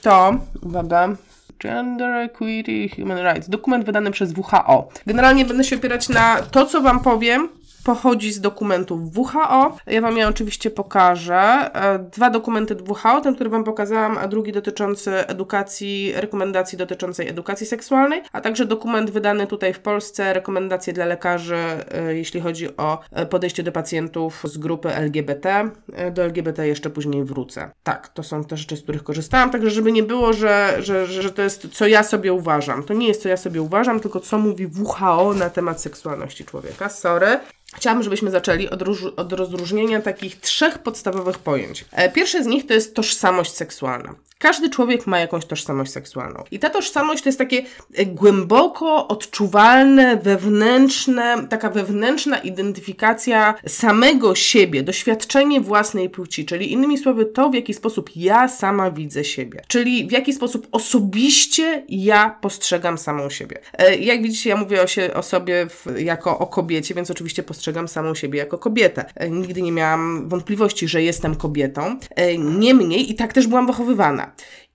to, 0.03 0.35
uwaga, 0.63 1.17
Gender 1.63 2.15
Equity 2.15 2.89
Human 2.97 3.19
Rights. 3.19 3.49
Dokument 3.49 3.85
wydany 3.85 4.11
przez 4.11 4.33
WHO. 4.33 4.89
Generalnie 5.07 5.45
będę 5.45 5.65
się 5.65 5.77
opierać 5.77 6.09
na 6.09 6.37
to, 6.51 6.67
co 6.67 6.81
Wam 6.81 7.01
powiem, 7.01 7.49
pochodzi 7.85 8.33
z 8.33 8.41
dokumentów 8.41 9.01
WHO. 9.17 9.77
Ja 9.87 10.01
Wam 10.01 10.17
je 10.17 10.29
oczywiście 10.29 10.71
pokażę. 10.71 11.71
E, 11.75 11.99
dwa 11.99 12.31
dokumenty 12.31 12.77
WHO, 12.89 13.21
ten, 13.21 13.35
który 13.35 13.51
Wam 13.51 13.65
pokazałam, 13.65 14.19
a 14.19 14.29
drugi 14.29 14.53
dotyczący 14.53 15.27
edukacji, 15.27 16.13
rekomendacji 16.17 16.79
dotyczącej 16.79 17.29
edukacji 17.29 17.67
seksualnej, 17.67 18.23
a 18.33 18.41
także 18.41 18.67
dokument 18.67 19.11
wydany 19.11 19.47
tutaj 19.47 19.75
w 19.75 19.81
Polsce, 19.81 20.33
rekomendacje 20.33 20.93
dla 20.93 21.07
lekarzy, 21.07 21.57
e, 21.57 22.15
jeśli 22.15 22.41
chodzi 22.41 22.77
o 22.77 22.99
e, 23.13 23.27
podejście 23.27 23.63
do 23.63 23.73
pacjentów 23.73 24.43
z 24.45 24.59
grupy 24.59 24.95
LGBT. 24.95 25.71
Do 26.13 26.23
LGBT 26.23 26.69
jeszcze 26.69 26.91
później 26.91 27.25
wrócę. 27.25 27.71
Tak, 27.83 28.09
to 28.09 28.23
są 28.23 28.45
te 28.45 28.57
rzeczy, 28.57 28.77
z 28.77 28.83
których 28.83 29.05
korzystałam, 29.05 29.51
także 29.51 29.71
żeby 29.71 29.93
nie 29.93 30.03
było, 30.03 30.33
że, 30.33 30.77
że, 30.81 31.07
że 31.07 31.31
to 31.33 31.43
jest 31.43 31.69
co 31.73 31.87
ja 31.87 32.03
sobie 32.03 32.33
uważam. 32.33 32.83
To 32.83 32.95
nie 32.95 33.09
jest 33.09 33.23
co 33.23 33.29
ja 33.29 33.37
sobie 33.37 33.63
uważam, 33.63 34.01
tylko 34.01 34.21
co 34.21 34.39
mówi 34.39 34.67
WHO 34.67 35.35
na 35.35 35.51
temat 35.51 35.81
seksualności 35.81 36.45
człowieka. 36.45 36.89
Sorry. 36.89 37.39
Chciałabym, 37.75 38.03
żebyśmy 38.03 38.31
zaczęli 38.31 38.69
od, 38.69 38.83
od, 39.17 39.33
rozróżnienia 39.33 40.03
takich 40.03 40.41
trzech 40.41 40.79
podstawowych 40.79 41.39
pojęć. 41.39 41.85
E, 41.93 42.11
pierwsze 42.11 42.45
z 42.45 42.47
nich 42.47 42.67
to 42.67 42.75
jest 42.75 42.95
tożsamość 42.95 43.53
seksualna. 43.53 44.15
Każdy 44.43 44.71
człowiek 44.71 45.07
ma 45.07 45.19
jakąś 45.19 45.45
tożsamość 45.45 45.93
seksualną. 45.93 46.45
I 46.51 46.59
ta 46.59 46.71
tożsamość 46.71 47.23
to 47.23 47.29
jest 47.29 47.39
takie 47.39 47.63
e, 47.95 48.07
głęboko 48.07 49.09
odczuwalne, 49.09 50.17
wewnętrzne, 50.17 51.47
taka 51.49 51.71
wewnętrzna 51.71 52.39
identyfikacja 52.39 53.55
samego 53.67 54.35
siebie, 54.35 54.83
doświadczenie 54.83 55.61
własnej 55.61 56.11
płci, 56.11 56.47
czyli 56.47 56.73
innymi 56.73 56.99
słowy 56.99 57.27
to, 57.27 57.51
w 57.51 57.55
jaki 57.55 57.75
sposób 57.75 58.11
ja 58.17 58.49
sama 58.49 58.91
widzę 58.91 59.25
siebie. 59.25 59.63
Czyli 59.69 60.09
w 60.09 60.13
jaki 60.13 60.33
sposób 60.33 60.69
osobiście 60.73 61.85
ja 61.89 62.39
postrzegam 62.41 62.99
samą 62.99 63.31
siebie. 63.31 63.59
E, 63.79 63.97
jak 63.97 64.23
widzicie, 64.23 64.51
ja 64.51 64.57
mówię 64.57 64.83
o, 64.83 64.87
się, 64.87 65.15
o 65.15 65.23
sobie 65.23 65.67
w, 65.69 65.87
jako 65.99 66.39
o 66.39 66.47
kobiecie, 66.47 66.95
więc 66.95 67.11
oczywiście 67.11 67.43
postrzegam 67.43 67.89
samą 67.89 68.15
siebie 68.15 68.39
jako 68.39 68.59
kobietę. 68.59 69.05
E, 69.15 69.31
nigdy 69.31 69.63
nie 69.63 69.73
miałam 69.73 70.29
wątpliwości, 70.29 70.89
że 70.89 71.03
jestem 71.03 71.37
kobietą. 71.37 71.97
Niemniej 72.39 73.11
i 73.11 73.15
tak 73.15 73.33
też 73.33 73.47
byłam 73.47 73.67
wychowywana. 73.67 74.32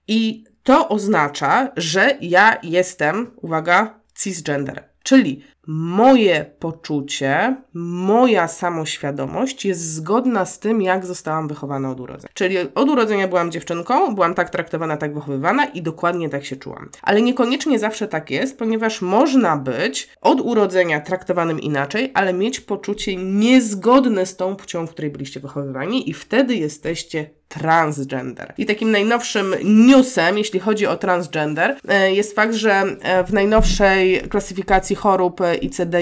I 0.07 0.43
to 0.63 0.89
oznacza, 0.89 1.71
że 1.77 2.17
ja 2.21 2.57
jestem, 2.63 3.31
uwaga, 3.41 3.99
cisgender. 4.15 4.89
Czyli 5.03 5.43
moje 5.67 6.45
poczucie, 6.59 7.55
moja 7.73 8.47
samoświadomość 8.47 9.65
jest 9.65 9.93
zgodna 9.93 10.45
z 10.45 10.59
tym, 10.59 10.81
jak 10.81 11.05
zostałam 11.05 11.47
wychowana 11.47 11.91
od 11.91 11.99
urodzenia. 11.99 12.29
Czyli 12.33 12.57
od 12.75 12.89
urodzenia 12.89 13.27
byłam 13.27 13.51
dziewczynką, 13.51 14.15
byłam 14.15 14.33
tak 14.33 14.49
traktowana, 14.49 14.97
tak 14.97 15.13
wychowywana 15.13 15.65
i 15.65 15.81
dokładnie 15.81 16.29
tak 16.29 16.45
się 16.45 16.55
czułam. 16.55 16.89
Ale 17.01 17.21
niekoniecznie 17.21 17.79
zawsze 17.79 18.07
tak 18.07 18.31
jest, 18.31 18.59
ponieważ 18.59 19.01
można 19.01 19.57
być 19.57 20.09
od 20.21 20.41
urodzenia 20.41 21.01
traktowanym 21.01 21.59
inaczej, 21.59 22.11
ale 22.13 22.33
mieć 22.33 22.59
poczucie 22.59 23.15
niezgodne 23.15 24.25
z 24.25 24.35
tą 24.35 24.55
płcią, 24.55 24.87
w 24.87 24.91
której 24.91 25.11
byliście 25.11 25.39
wychowywani 25.39 26.09
i 26.09 26.13
wtedy 26.13 26.55
jesteście 26.55 27.29
transgender. 27.47 28.53
I 28.57 28.65
takim 28.65 28.91
najnowszym 28.91 29.55
newsem, 29.63 30.37
jeśli 30.37 30.59
chodzi 30.59 30.87
o 30.87 30.97
transgender, 30.97 31.77
e, 31.87 32.13
jest 32.13 32.35
fakt, 32.35 32.53
że 32.53 32.83
e, 33.01 33.23
w 33.23 33.33
najnowszej 33.33 34.21
klasyfikacji 34.29 34.95
chorób 34.95 35.41
ICD, 35.61 35.97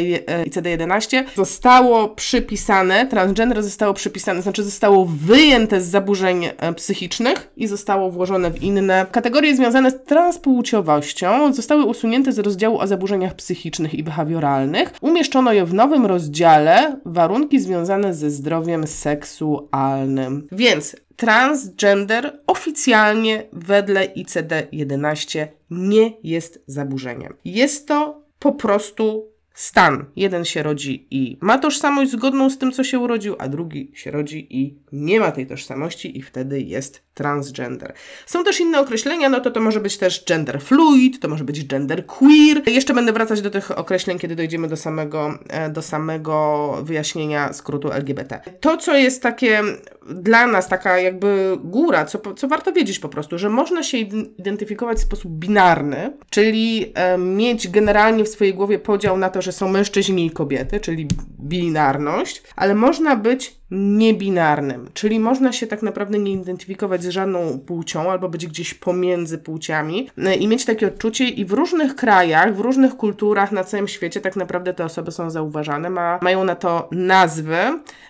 ICD-11 0.45 1.23
zostało 1.35 2.09
przypisane, 2.09 3.07
transgender 3.07 3.63
zostało 3.63 3.93
przypisane, 3.93 4.41
znaczy 4.41 4.63
zostało 4.63 5.05
wyjęte 5.05 5.81
z 5.81 5.87
zaburzeń 5.87 6.45
e, 6.45 6.73
psychicznych 6.73 7.51
i 7.57 7.67
zostało 7.67 8.11
włożone 8.11 8.51
w 8.51 8.63
inne 8.63 9.05
kategorie 9.11 9.55
związane 9.55 9.91
z 9.91 10.03
transpłciowością. 10.03 11.53
Zostały 11.53 11.85
usunięte 11.85 12.31
z 12.31 12.39
rozdziału 12.39 12.79
o 12.79 12.87
zaburzeniach 12.87 13.35
psychicznych 13.35 13.93
i 13.93 14.03
behawioralnych. 14.03 14.93
Umieszczono 15.01 15.53
je 15.53 15.65
w 15.65 15.73
nowym 15.73 16.05
rozdziale 16.05 16.99
warunki 17.05 17.59
związane 17.59 18.13
ze 18.13 18.29
zdrowiem 18.29 18.87
seksualnym. 18.87 20.47
Więc 20.51 20.95
transgender 21.15 22.39
oficjalnie 22.47 23.43
wedle 23.53 24.07
ICD-11 24.07 25.47
nie 25.69 26.11
jest 26.23 26.63
zaburzeniem. 26.67 27.33
Jest 27.45 27.87
to 27.87 28.21
po 28.39 28.51
prostu 28.51 29.34
stan. 29.55 30.05
Jeden 30.15 30.45
się 30.45 30.63
rodzi 30.63 31.07
i 31.11 31.37
ma 31.41 31.57
tożsamość 31.57 32.11
zgodną 32.11 32.49
z 32.49 32.57
tym, 32.57 32.71
co 32.71 32.83
się 32.83 32.99
urodził, 32.99 33.35
a 33.39 33.47
drugi 33.47 33.91
się 33.93 34.11
rodzi 34.11 34.47
i 34.49 34.75
nie 34.91 35.19
ma 35.19 35.31
tej 35.31 35.47
tożsamości 35.47 36.17
i 36.17 36.21
wtedy 36.21 36.61
jest 36.61 37.03
transgender. 37.13 37.93
Są 38.25 38.43
też 38.43 38.59
inne 38.59 38.79
określenia, 38.79 39.29
no 39.29 39.39
to 39.39 39.51
to 39.51 39.61
może 39.61 39.79
być 39.79 39.97
też 39.97 40.25
gender 40.25 40.61
fluid, 40.61 41.19
to 41.19 41.27
może 41.27 41.43
być 41.43 41.67
gender 41.67 42.05
queer. 42.05 42.69
Jeszcze 42.69 42.93
będę 42.93 43.13
wracać 43.13 43.41
do 43.41 43.49
tych 43.49 43.77
określeń, 43.77 44.19
kiedy 44.19 44.35
dojdziemy 44.35 44.67
do 44.67 44.77
samego, 44.77 45.39
e, 45.49 45.69
do 45.69 45.81
samego 45.81 46.71
wyjaśnienia 46.83 47.53
skrótu 47.53 47.91
LGBT. 47.91 48.41
To, 48.59 48.77
co 48.77 48.95
jest 48.95 49.21
takie 49.21 49.61
dla 50.05 50.47
nas, 50.47 50.67
taka 50.67 50.99
jakby 50.99 51.57
góra, 51.63 52.05
co, 52.05 52.33
co 52.33 52.47
warto 52.47 52.73
wiedzieć 52.73 52.99
po 52.99 53.09
prostu, 53.09 53.37
że 53.37 53.49
można 53.49 53.83
się 53.83 53.97
identyfikować 53.97 54.97
w 54.97 55.01
sposób 55.01 55.31
binarny, 55.31 56.17
czyli 56.29 56.91
e, 56.95 57.17
mieć 57.17 57.67
generalnie 57.67 58.23
w 58.23 58.29
swojej 58.29 58.53
głowie 58.53 58.79
podział 58.79 59.17
na 59.17 59.29
to, 59.29 59.41
że 59.41 59.51
są 59.51 59.67
mężczyźni 59.67 60.25
i 60.25 60.31
kobiety, 60.31 60.79
czyli 60.79 61.07
binarność, 61.39 62.43
ale 62.55 62.75
można 62.75 63.15
być 63.15 63.55
niebinarnym, 63.71 64.89
czyli 64.93 65.19
można 65.19 65.51
się 65.51 65.67
tak 65.67 65.81
naprawdę 65.81 66.19
nie 66.19 66.31
identyfikować 66.31 67.03
z 67.03 67.09
żadną 67.09 67.59
płcią 67.59 68.11
albo 68.11 68.29
być 68.29 68.47
gdzieś 68.47 68.73
pomiędzy 68.73 69.37
płciami 69.37 70.09
e, 70.17 70.35
i 70.35 70.47
mieć 70.47 70.65
takie 70.65 70.87
odczucie 70.87 71.29
i 71.29 71.45
w 71.45 71.51
różnych 71.51 71.95
krajach, 71.95 72.55
w 72.55 72.59
różnych 72.59 72.97
kulturach 72.97 73.51
na 73.51 73.63
całym 73.63 73.87
świecie 73.87 74.21
tak 74.21 74.35
naprawdę 74.35 74.73
te 74.73 74.85
osoby 74.85 75.11
są 75.11 75.29
zauważane, 75.29 75.89
ma, 75.89 76.19
mają 76.21 76.43
na 76.43 76.55
to 76.55 76.89
nazwy 76.91 77.57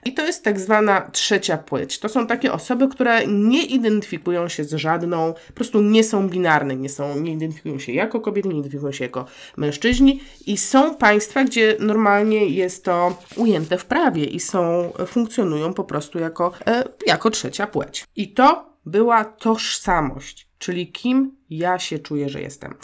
i 0.05 0.13
to 0.13 0.25
jest 0.25 0.43
tak 0.43 0.59
zwana 0.59 1.01
trzecia 1.11 1.57
płeć. 1.57 1.99
To 1.99 2.09
są 2.09 2.27
takie 2.27 2.53
osoby, 2.53 2.87
które 2.87 3.27
nie 3.27 3.63
identyfikują 3.65 4.47
się 4.47 4.63
z 4.63 4.73
żadną, 4.73 5.33
po 5.47 5.53
prostu 5.53 5.81
nie 5.81 6.03
są 6.03 6.29
binarne, 6.29 6.75
nie 6.75 6.89
są, 6.89 7.19
nie 7.19 7.33
identyfikują 7.33 7.79
się 7.79 7.91
jako 7.91 8.21
kobiety, 8.21 8.47
nie 8.47 8.53
identyfikują 8.53 8.91
się 8.91 9.03
jako 9.03 9.25
mężczyźni 9.57 10.21
i 10.45 10.57
są 10.57 10.95
państwa, 10.95 11.43
gdzie 11.43 11.75
normalnie 11.79 12.45
jest 12.45 12.85
to 12.85 13.17
ujęte 13.35 13.77
w 13.77 13.85
prawie 13.85 14.25
i 14.25 14.39
są, 14.39 14.91
funkcjonują 15.07 15.44
funkcjonują 15.45 15.73
po 15.73 15.83
prostu 15.83 16.19
jako, 16.19 16.51
e, 16.67 16.83
jako 17.07 17.29
trzecia 17.29 17.67
płeć. 17.67 18.05
I 18.15 18.33
to 18.33 18.73
była 18.85 19.25
tożsamość, 19.25 20.49
czyli 20.57 20.91
kim 20.91 21.37
ja 21.49 21.79
się 21.79 21.99
czuję, 21.99 22.29
że 22.29 22.41
jestem. 22.41 22.75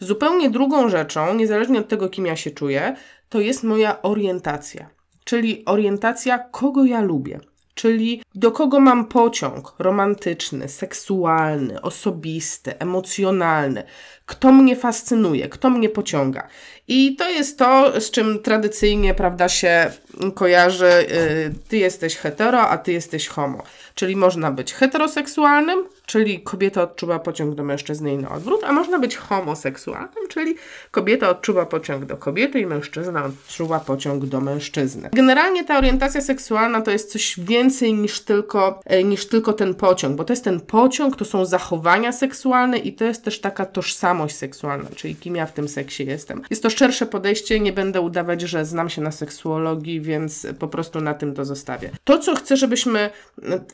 Zupełnie 0.00 0.50
drugą 0.50 0.88
rzeczą, 0.88 1.34
niezależnie 1.34 1.80
od 1.80 1.88
tego, 1.88 2.08
kim 2.08 2.26
ja 2.26 2.36
się 2.36 2.50
czuję, 2.50 2.96
to 3.28 3.40
jest 3.40 3.64
moja 3.64 4.02
orientacja, 4.02 4.90
czyli 5.24 5.64
orientacja, 5.64 6.38
kogo 6.38 6.84
ja 6.84 7.00
lubię. 7.00 7.40
Czyli 7.78 8.22
do 8.34 8.52
kogo 8.52 8.80
mam 8.80 9.06
pociąg 9.06 9.74
romantyczny, 9.78 10.68
seksualny, 10.68 11.82
osobisty, 11.82 12.78
emocjonalny, 12.78 13.84
kto 14.26 14.52
mnie 14.52 14.76
fascynuje, 14.76 15.48
kto 15.48 15.70
mnie 15.70 15.88
pociąga. 15.88 16.48
I 16.88 17.16
to 17.16 17.30
jest 17.30 17.58
to, 17.58 18.00
z 18.00 18.10
czym 18.10 18.38
tradycyjnie, 18.42 19.14
prawda, 19.14 19.48
się 19.48 19.90
kojarzy, 20.34 21.06
yy, 21.08 21.54
ty 21.68 21.76
jesteś 21.76 22.16
hetero, 22.16 22.60
a 22.60 22.78
ty 22.78 22.92
jesteś 22.92 23.28
homo. 23.28 23.62
Czyli 23.94 24.16
można 24.16 24.50
być 24.50 24.72
heteroseksualnym, 24.72 25.84
czyli 26.08 26.40
kobieta 26.40 26.82
odczuwa 26.82 27.18
pociąg 27.18 27.54
do 27.54 27.64
mężczyzny 27.64 28.12
i 28.12 28.18
na 28.18 28.30
odwrót, 28.30 28.64
a 28.64 28.72
można 28.72 28.98
być 28.98 29.16
homoseksualnym, 29.16 30.28
czyli 30.28 30.54
kobieta 30.90 31.30
odczuwa 31.30 31.66
pociąg 31.66 32.04
do 32.04 32.16
kobiety 32.16 32.60
i 32.60 32.66
mężczyzna 32.66 33.24
odczuwa 33.24 33.80
pociąg 33.80 34.26
do 34.26 34.40
mężczyzny. 34.40 35.10
Generalnie 35.12 35.64
ta 35.64 35.78
orientacja 35.78 36.20
seksualna 36.20 36.80
to 36.80 36.90
jest 36.90 37.12
coś 37.12 37.40
więcej 37.40 37.94
niż 37.94 38.20
tylko, 38.20 38.80
e, 38.84 39.04
niż 39.04 39.28
tylko 39.28 39.52
ten 39.52 39.74
pociąg, 39.74 40.16
bo 40.16 40.24
to 40.24 40.32
jest 40.32 40.44
ten 40.44 40.60
pociąg, 40.60 41.16
to 41.16 41.24
są 41.24 41.44
zachowania 41.44 42.12
seksualne 42.12 42.78
i 42.78 42.92
to 42.92 43.04
jest 43.04 43.24
też 43.24 43.40
taka 43.40 43.66
tożsamość 43.66 44.36
seksualna, 44.36 44.88
czyli 44.96 45.16
kim 45.16 45.36
ja 45.36 45.46
w 45.46 45.52
tym 45.52 45.68
seksie 45.68 46.06
jestem. 46.06 46.42
Jest 46.50 46.62
to 46.62 46.70
szersze 46.70 47.06
podejście, 47.06 47.60
nie 47.60 47.72
będę 47.72 48.00
udawać, 48.00 48.40
że 48.40 48.64
znam 48.64 48.88
się 48.88 49.02
na 49.02 49.12
seksuologii, 49.12 50.00
więc 50.00 50.46
po 50.58 50.68
prostu 50.68 51.00
na 51.00 51.14
tym 51.14 51.34
to 51.34 51.44
zostawię. 51.44 51.90
To, 52.04 52.18
co 52.18 52.34
chcę, 52.34 52.56
żebyśmy 52.56 53.10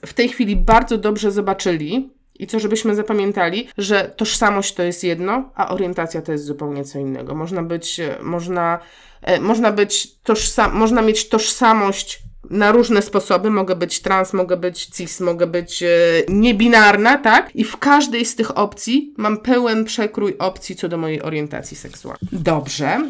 w 0.07 0.13
tej 0.13 0.29
chwili 0.29 0.57
bardzo 0.57 0.99
dobrze 0.99 1.31
zobaczyli, 1.31 2.15
i 2.39 2.47
co, 2.47 2.59
żebyśmy 2.59 2.95
zapamiętali, 2.95 3.69
że 3.79 4.13
tożsamość 4.17 4.75
to 4.75 4.83
jest 4.83 5.05
jedno, 5.05 5.51
a 5.55 5.69
orientacja 5.69 6.23
to 6.23 6.33
jest 6.33 6.45
zupełnie 6.45 6.85
co 6.85 6.99
innego. 6.99 7.35
Można 7.35 7.63
być, 7.63 8.01
można, 8.23 8.79
e, 9.23 9.41
można 9.41 9.73
być 9.73 10.15
tożsam, 10.15 10.73
można 10.73 11.03
mieć 11.03 11.29
tożsamość 11.29 12.23
na 12.51 12.73
różne 12.73 13.03
sposoby. 13.03 13.51
Mogę 13.51 13.77
być 13.77 14.01
trans, 14.01 14.33
mogę 14.33 14.57
być 14.57 14.87
cis, 14.87 15.21
mogę 15.21 15.47
być 15.47 15.83
e, 15.83 15.89
niebinarna, 16.29 17.19
tak? 17.19 17.51
I 17.57 17.65
w 17.65 17.77
każdej 17.77 18.25
z 18.25 18.37
tych 18.37 18.59
opcji 18.59 19.15
mam 19.17 19.37
pełen 19.39 19.85
przekrój 19.85 20.35
opcji 20.39 20.77
co 20.77 20.89
do 20.89 20.97
mojej 20.97 21.23
orientacji 21.23 21.77
seksualnej. 21.77 22.29
Dobrze. 22.33 23.01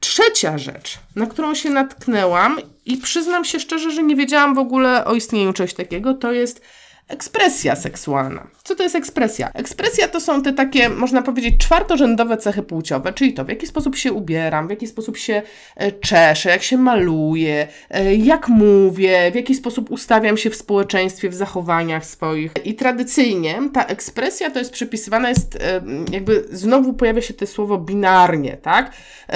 Trzecia 0.00 0.58
rzecz, 0.58 0.98
na 1.16 1.26
którą 1.26 1.54
się 1.54 1.70
natknęłam 1.70 2.58
i 2.86 2.96
przyznam 2.96 3.44
się 3.44 3.60
szczerze, 3.60 3.90
że 3.90 4.02
nie 4.02 4.16
wiedziałam 4.16 4.54
w 4.54 4.58
ogóle 4.58 5.04
o 5.04 5.14
istnieniu 5.14 5.52
czegoś 5.52 5.74
takiego, 5.74 6.14
to 6.14 6.32
jest 6.32 6.62
Ekspresja 7.10 7.76
seksualna. 7.76 8.46
Co 8.64 8.74
to 8.74 8.82
jest 8.82 8.94
ekspresja? 8.94 9.50
Ekspresja 9.54 10.08
to 10.08 10.20
są 10.20 10.42
te 10.42 10.52
takie, 10.52 10.88
można 10.88 11.22
powiedzieć, 11.22 11.58
czwartorzędowe 11.58 12.36
cechy 12.36 12.62
płciowe, 12.62 13.12
czyli 13.12 13.34
to, 13.34 13.44
w 13.44 13.48
jaki 13.48 13.66
sposób 13.66 13.96
się 13.96 14.12
ubieram, 14.12 14.66
w 14.66 14.70
jaki 14.70 14.86
sposób 14.86 15.16
się 15.16 15.42
e, 15.76 15.92
czeszę, 15.92 16.50
jak 16.50 16.62
się 16.62 16.78
maluję, 16.78 17.68
e, 17.90 18.14
jak 18.14 18.48
mówię, 18.48 19.30
w 19.32 19.34
jaki 19.34 19.54
sposób 19.54 19.90
ustawiam 19.90 20.36
się 20.36 20.50
w 20.50 20.56
społeczeństwie, 20.56 21.28
w 21.28 21.34
zachowaniach 21.34 22.06
swoich. 22.06 22.52
I 22.64 22.74
tradycyjnie 22.74 23.58
ta 23.72 23.84
ekspresja 23.84 24.50
to 24.50 24.58
jest 24.58 24.72
przypisywana, 24.72 25.28
jest 25.28 25.56
e, 25.56 25.82
jakby 26.12 26.44
znowu 26.50 26.92
pojawia 26.92 27.22
się 27.22 27.34
to 27.34 27.46
słowo 27.46 27.78
binarnie, 27.78 28.56
tak? 28.56 28.92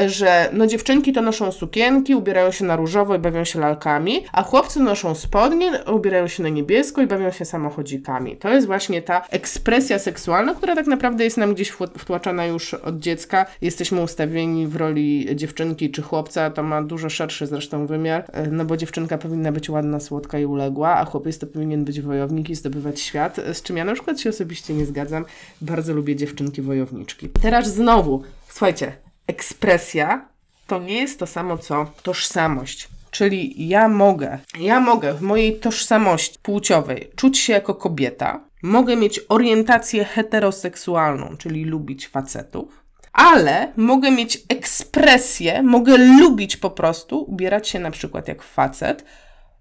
Że 0.07 0.49
no 0.52 0.66
dziewczynki 0.66 1.12
to 1.12 1.23
noszą 1.23 1.52
sukienki, 1.52 2.14
ubierają 2.14 2.50
się 2.50 2.64
na 2.64 2.76
różowo 2.76 3.14
i 3.14 3.19
bawią 3.19 3.45
się 3.45 3.61
lalkami, 3.61 4.25
a 4.33 4.43
chłopcy 4.43 4.81
noszą 4.81 5.14
spodnie, 5.14 5.73
ubierają 5.93 6.28
się 6.28 6.43
na 6.43 6.49
niebiesko 6.49 7.02
i 7.02 7.07
bawią 7.07 7.31
się 7.31 7.45
samochodami 7.45 7.63
samochodzikami. 7.64 8.37
To 8.37 8.49
jest 8.49 8.66
właśnie 8.66 9.02
ta 9.02 9.23
ekspresja 9.30 9.99
seksualna, 9.99 10.54
która 10.54 10.75
tak 10.75 10.87
naprawdę 10.87 11.25
jest 11.25 11.37
nam 11.37 11.54
gdzieś 11.54 11.73
wtłaczana 11.99 12.47
już 12.47 12.75
od 12.75 12.99
dziecka. 12.99 13.47
Jesteśmy 13.61 14.02
ustawieni 14.02 14.66
w 14.66 14.76
roli 14.76 15.28
dziewczynki 15.35 15.90
czy 15.90 16.02
chłopca, 16.02 16.50
to 16.50 16.62
ma 16.62 16.83
dużo 16.83 17.11
szerszy 17.11 17.47
zresztą 17.47 17.87
wymiar, 17.87 18.25
e, 18.33 18.47
no 18.47 18.64
bo 18.64 18.76
dziewczynka 18.76 19.18
powinna 19.18 19.52
być 19.52 19.71
ładna, 19.71 20.00
słodka 20.00 20.38
i 20.38 20.44
uległa, 20.44 20.97
a 20.97 21.04
chłopiec 21.04 21.38
to 21.38 21.47
powinien 21.47 21.85
być 21.85 22.00
wojownik 22.00 22.50
i 22.50 22.54
zdobywać 22.54 23.00
świat, 23.00 23.40
z 23.52 23.62
czym 23.62 23.76
ja 23.76 23.85
na 23.85 23.94
przykład 23.94 24.21
się 24.21 24.30
osobiście 24.30 24.75
nie 24.75 24.87
zgadzam. 24.87 25.25
Bardzo 25.61 25.94
lubię 25.94 26.16
dziewczynki 26.16 26.62
wojowniczki. 26.62 27.28
Teraz 27.42 27.75
znowu, 27.75 28.23
słuchajcie, 28.49 28.92
ekspresja 29.26 30.28
to 30.66 30.78
nie 30.78 31.00
jest 31.00 31.18
to 31.18 31.26
samo 31.26 31.59
co 31.59 31.87
tożsamość. 32.02 32.88
Czyli 33.14 33.68
ja 33.68 33.88
mogę, 33.88 34.38
ja 34.59 34.80
mogę 34.80 35.14
w 35.14 35.23
mojej 35.23 35.59
tożsamości 35.61 36.38
płciowej 36.42 37.11
czuć 37.16 37.38
się 37.38 37.52
jako 37.52 37.75
kobieta, 37.75 38.44
mogę 38.62 38.97
mieć 38.97 39.21
orientację 39.28 40.04
heteroseksualną, 40.04 41.37
czyli 41.37 41.64
lubić 41.64 42.09
facetów, 42.09 42.85
ale 43.12 43.73
mogę 43.76 44.11
mieć 44.11 44.42
ekspresję, 44.49 45.62
mogę 45.62 45.99
lubić 45.99 46.56
po 46.56 46.71
prostu 46.71 47.30
ubierać 47.30 47.68
się 47.68 47.78
na 47.78 47.90
przykład 47.90 48.28
jak 48.28 48.42
facet, 48.42 49.04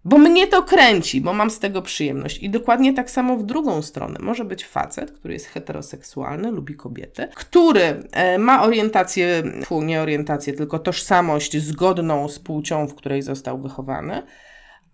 bo 0.05 0.17
mnie 0.17 0.47
to 0.47 0.63
kręci, 0.63 1.21
bo 1.21 1.33
mam 1.33 1.51
z 1.51 1.59
tego 1.59 1.81
przyjemność. 1.81 2.39
I 2.43 2.49
dokładnie 2.49 2.93
tak 2.93 3.11
samo 3.11 3.37
w 3.37 3.43
drugą 3.43 3.81
stronę. 3.81 4.19
Może 4.19 4.45
być 4.45 4.65
facet, 4.65 5.11
który 5.11 5.33
jest 5.33 5.45
heteroseksualny, 5.45 6.51
lubi 6.51 6.75
kobiety, 6.75 7.27
który 7.35 8.03
e, 8.11 8.37
ma 8.37 8.63
orientację, 8.63 9.43
nie 9.81 10.01
orientację, 10.01 10.53
tylko 10.53 10.79
tożsamość 10.79 11.57
zgodną 11.57 12.29
z 12.29 12.39
płcią, 12.39 12.87
w 12.87 12.95
której 12.95 13.21
został 13.21 13.61
wychowany, 13.61 14.23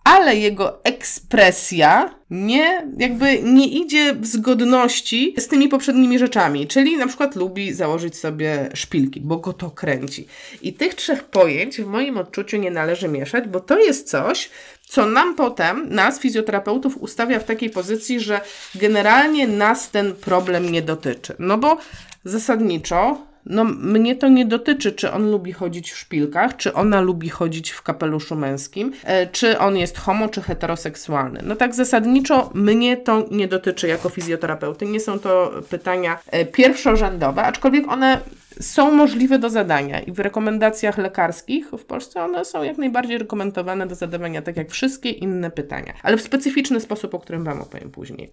ale 0.10 0.36
jego 0.36 0.84
ekspresja 0.84 2.16
nie, 2.30 2.88
jakby 2.98 3.40
nie 3.44 3.68
idzie 3.68 4.14
w 4.14 4.26
zgodności 4.26 5.34
z 5.38 5.48
tymi 5.48 5.68
poprzednimi 5.68 6.20
rzeczami, 6.20 6.68
czyli 6.68 6.98
na 6.98 7.08
przykład 7.08 7.36
lubi 7.36 7.74
założyć 7.74 8.18
sobie 8.18 8.70
szpilki, 8.74 9.22
bo 9.22 9.38
go 9.38 9.54
to 9.54 9.72
kręci. 9.72 10.28
I 10.62 10.74
tych 10.74 10.96
trzech 10.96 11.24
pojęć 11.24 11.82
w 11.82 11.86
moim 11.86 12.18
odczuciu 12.18 12.58
nie 12.58 12.72
należy 12.72 13.08
mieszać, 13.08 13.48
bo 13.48 13.60
to 13.60 13.80
jest 13.80 14.10
coś, 14.10 14.50
co 14.88 15.06
nam 15.06 15.36
potem, 15.36 15.90
nas 15.90 16.20
fizjoterapeutów, 16.20 16.98
ustawia 16.98 17.40
w 17.40 17.44
takiej 17.44 17.70
pozycji, 17.70 18.20
że 18.20 18.42
generalnie 18.76 19.48
nas 19.48 19.92
ten 19.92 20.16
problem 20.16 20.72
nie 20.72 20.82
dotyczy. 20.82 21.36
No 21.40 21.58
bo 21.58 21.78
zasadniczo 22.24 23.29
no 23.50 23.64
mnie 23.64 24.16
to 24.16 24.28
nie 24.28 24.46
dotyczy, 24.46 24.92
czy 24.92 25.12
on 25.12 25.32
lubi 25.32 25.54
chodzić 25.54 25.92
w 25.92 25.98
szpilkach, 25.98 26.58
czy 26.58 26.74
ona 26.74 27.02
lubi 27.02 27.30
chodzić 27.30 27.72
w 27.72 27.82
kapeluszu 27.82 28.36
męskim, 28.36 28.94
e, 29.04 29.28
czy 29.28 29.60
on 29.60 29.78
jest 29.78 29.98
homo, 29.98 30.30
czy 30.30 30.42
heteroseksualny. 30.42 31.40
No 31.44 31.56
tak 31.56 31.76
zasadniczo 31.76 32.50
mnie 32.54 32.98
to 32.98 33.26
nie 33.32 33.48
dotyczy 33.48 33.88
jako 33.88 34.10
fizjoterapeuty. 34.10 34.86
Nie 34.86 35.00
są 35.00 35.20
to 35.20 35.52
pytania 35.70 36.20
e, 36.28 36.46
pierwszorzędowe, 36.46 37.44
aczkolwiek 37.44 37.88
one 37.88 38.20
są 38.62 38.92
możliwe 38.92 39.40
do 39.40 39.50
zadania 39.50 40.00
i 40.00 40.12
w 40.12 40.20
rekomendacjach 40.20 40.98
lekarskich 40.98 41.68
w 41.72 41.86
Polsce 41.86 42.24
one 42.24 42.46
są 42.46 42.64
jak 42.64 42.78
najbardziej 42.78 43.18
rekomendowane 43.18 43.88
do 43.88 43.96
zadawania, 43.96 44.42
tak 44.42 44.58
jak 44.58 44.72
wszystkie 44.72 45.10
inne 45.10 45.52
pytania, 45.52 45.94
ale 46.04 46.18
w 46.18 46.22
specyficzny 46.22 46.80
sposób, 46.80 47.14
o 47.14 47.20
którym 47.20 47.44
Wam 47.44 47.62
opowiem 47.62 47.92
później. 47.92 48.32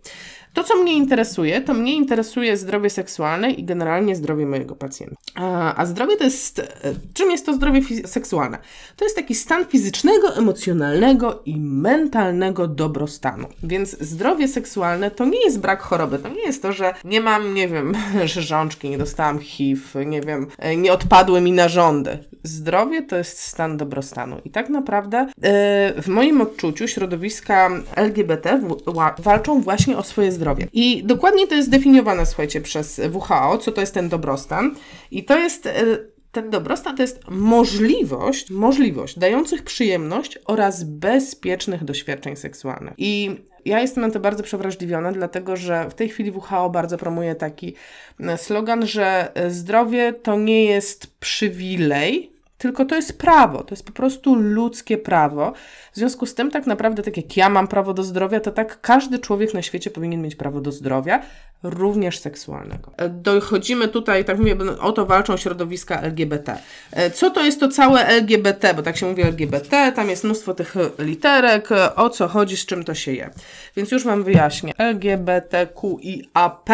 To, 0.54 0.64
co 0.64 0.76
mnie 0.76 0.92
interesuje, 0.94 1.60
to 1.60 1.74
mnie 1.74 1.94
interesuje 1.94 2.56
zdrowie 2.56 2.90
seksualne 2.90 3.50
i 3.50 3.64
generalnie 3.64 4.16
zdrowie 4.16 4.46
mojego 4.46 4.76
pacjenta. 4.76 5.16
A, 5.34 5.74
a 5.76 5.86
zdrowie 5.86 6.16
to 6.16 6.24
jest, 6.24 6.58
e, 6.58 6.64
czym 7.14 7.30
jest 7.30 7.46
to 7.46 7.54
zdrowie 7.54 7.80
seksualne? 8.06 8.58
To 8.96 9.04
jest 9.04 9.16
taki 9.16 9.34
stan 9.34 9.66
fizycznego, 9.66 10.36
emocjonalnego 10.36 11.42
i 11.44 11.56
mentalnego 11.60 12.68
dobrostanu. 12.68 13.48
Więc 13.62 14.00
zdrowie 14.00 14.48
seksualne 14.48 15.10
to 15.10 15.24
nie 15.24 15.44
jest 15.44 15.60
brak 15.60 15.82
choroby, 15.82 16.18
to 16.18 16.28
nie 16.28 16.42
jest 16.42 16.62
to, 16.62 16.72
że 16.72 16.94
nie 17.04 17.20
mam, 17.20 17.54
nie 17.54 17.68
wiem, 17.68 17.94
rzeżączki, 18.24 18.90
nie 18.90 18.98
dostałam 18.98 19.38
HIV, 19.38 20.06
nie 20.06 20.15
wiem, 20.20 20.46
e, 20.58 20.76
nie 20.76 20.92
odpadły 20.92 21.40
mi 21.40 21.52
narządy. 21.52 22.18
Zdrowie 22.42 23.02
to 23.02 23.16
jest 23.16 23.38
stan 23.38 23.76
dobrostanu. 23.76 24.36
I 24.44 24.50
tak 24.50 24.68
naprawdę 24.68 25.26
yy, 25.26 26.02
w 26.02 26.08
moim 26.08 26.40
odczuciu 26.40 26.88
środowiska 26.88 27.70
LGBT 27.96 28.60
walczą 29.18 29.60
właśnie 29.60 29.96
o 29.96 30.02
swoje 30.02 30.32
zdrowie. 30.32 30.68
I 30.72 31.04
dokładnie 31.04 31.46
to 31.46 31.54
jest 31.54 31.68
zdefiniowane, 31.68 32.26
słuchajcie, 32.26 32.60
przez 32.60 33.00
WHO, 33.12 33.58
co 33.58 33.72
to 33.72 33.80
jest 33.80 33.94
ten 33.94 34.08
dobrostan. 34.08 34.74
I 35.10 35.24
to 35.24 35.38
jest. 35.38 35.64
Yy, 35.64 36.16
ten 36.32 36.50
dobrostan 36.50 36.96
to 36.96 37.02
jest 37.02 37.20
możliwość, 37.28 38.50
możliwość 38.50 39.18
dających 39.18 39.62
przyjemność 39.62 40.38
oraz 40.44 40.84
bezpiecznych 40.84 41.84
doświadczeń 41.84 42.36
seksualnych. 42.36 42.94
I 42.98 43.36
ja 43.66 43.80
jestem 43.80 44.02
na 44.02 44.10
to 44.10 44.20
bardzo 44.20 44.42
przewrażliwiona, 44.42 45.12
dlatego 45.12 45.56
że 45.56 45.90
w 45.90 45.94
tej 45.94 46.08
chwili 46.08 46.32
WHO 46.32 46.70
bardzo 46.70 46.98
promuje 46.98 47.34
taki 47.34 47.74
e, 48.20 48.38
slogan, 48.38 48.86
że 48.86 49.32
e, 49.34 49.50
zdrowie 49.50 50.12
to 50.12 50.38
nie 50.38 50.64
jest 50.64 51.06
przywilej, 51.20 52.35
tylko 52.58 52.84
to 52.84 52.94
jest 52.94 53.18
prawo, 53.18 53.62
to 53.62 53.74
jest 53.74 53.86
po 53.86 53.92
prostu 53.92 54.34
ludzkie 54.34 54.98
prawo. 54.98 55.52
W 55.92 55.96
związku 55.96 56.26
z 56.26 56.34
tym, 56.34 56.50
tak 56.50 56.66
naprawdę, 56.66 57.02
tak 57.02 57.16
jak 57.16 57.36
ja 57.36 57.48
mam 57.48 57.68
prawo 57.68 57.94
do 57.94 58.02
zdrowia, 58.02 58.40
to 58.40 58.50
tak 58.50 58.80
każdy 58.80 59.18
człowiek 59.18 59.54
na 59.54 59.62
świecie 59.62 59.90
powinien 59.90 60.22
mieć 60.22 60.36
prawo 60.36 60.60
do 60.60 60.72
zdrowia, 60.72 61.22
również 61.62 62.18
seksualnego. 62.18 62.92
E, 62.96 63.08
dochodzimy 63.08 63.88
tutaj, 63.88 64.24
tak 64.24 64.38
mówię, 64.38 64.56
o 64.80 64.92
to 64.92 65.06
walczą 65.06 65.36
środowiska 65.36 66.00
LGBT. 66.00 66.58
E, 66.92 67.10
co 67.10 67.30
to 67.30 67.44
jest 67.44 67.60
to 67.60 67.68
całe 67.68 68.06
LGBT? 68.06 68.74
Bo 68.74 68.82
tak 68.82 68.96
się 68.96 69.06
mówi 69.06 69.22
LGBT, 69.22 69.92
tam 69.92 70.10
jest 70.10 70.24
mnóstwo 70.24 70.54
tych 70.54 70.74
literek, 70.98 71.68
o 71.96 72.10
co 72.10 72.28
chodzi, 72.28 72.56
z 72.56 72.66
czym 72.66 72.84
to 72.84 72.94
się 72.94 73.12
je. 73.12 73.30
Więc 73.76 73.90
już 73.90 74.04
Wam 74.04 74.24
wyjaśnię. 74.24 74.72
LGBTQIAP, 74.78 76.70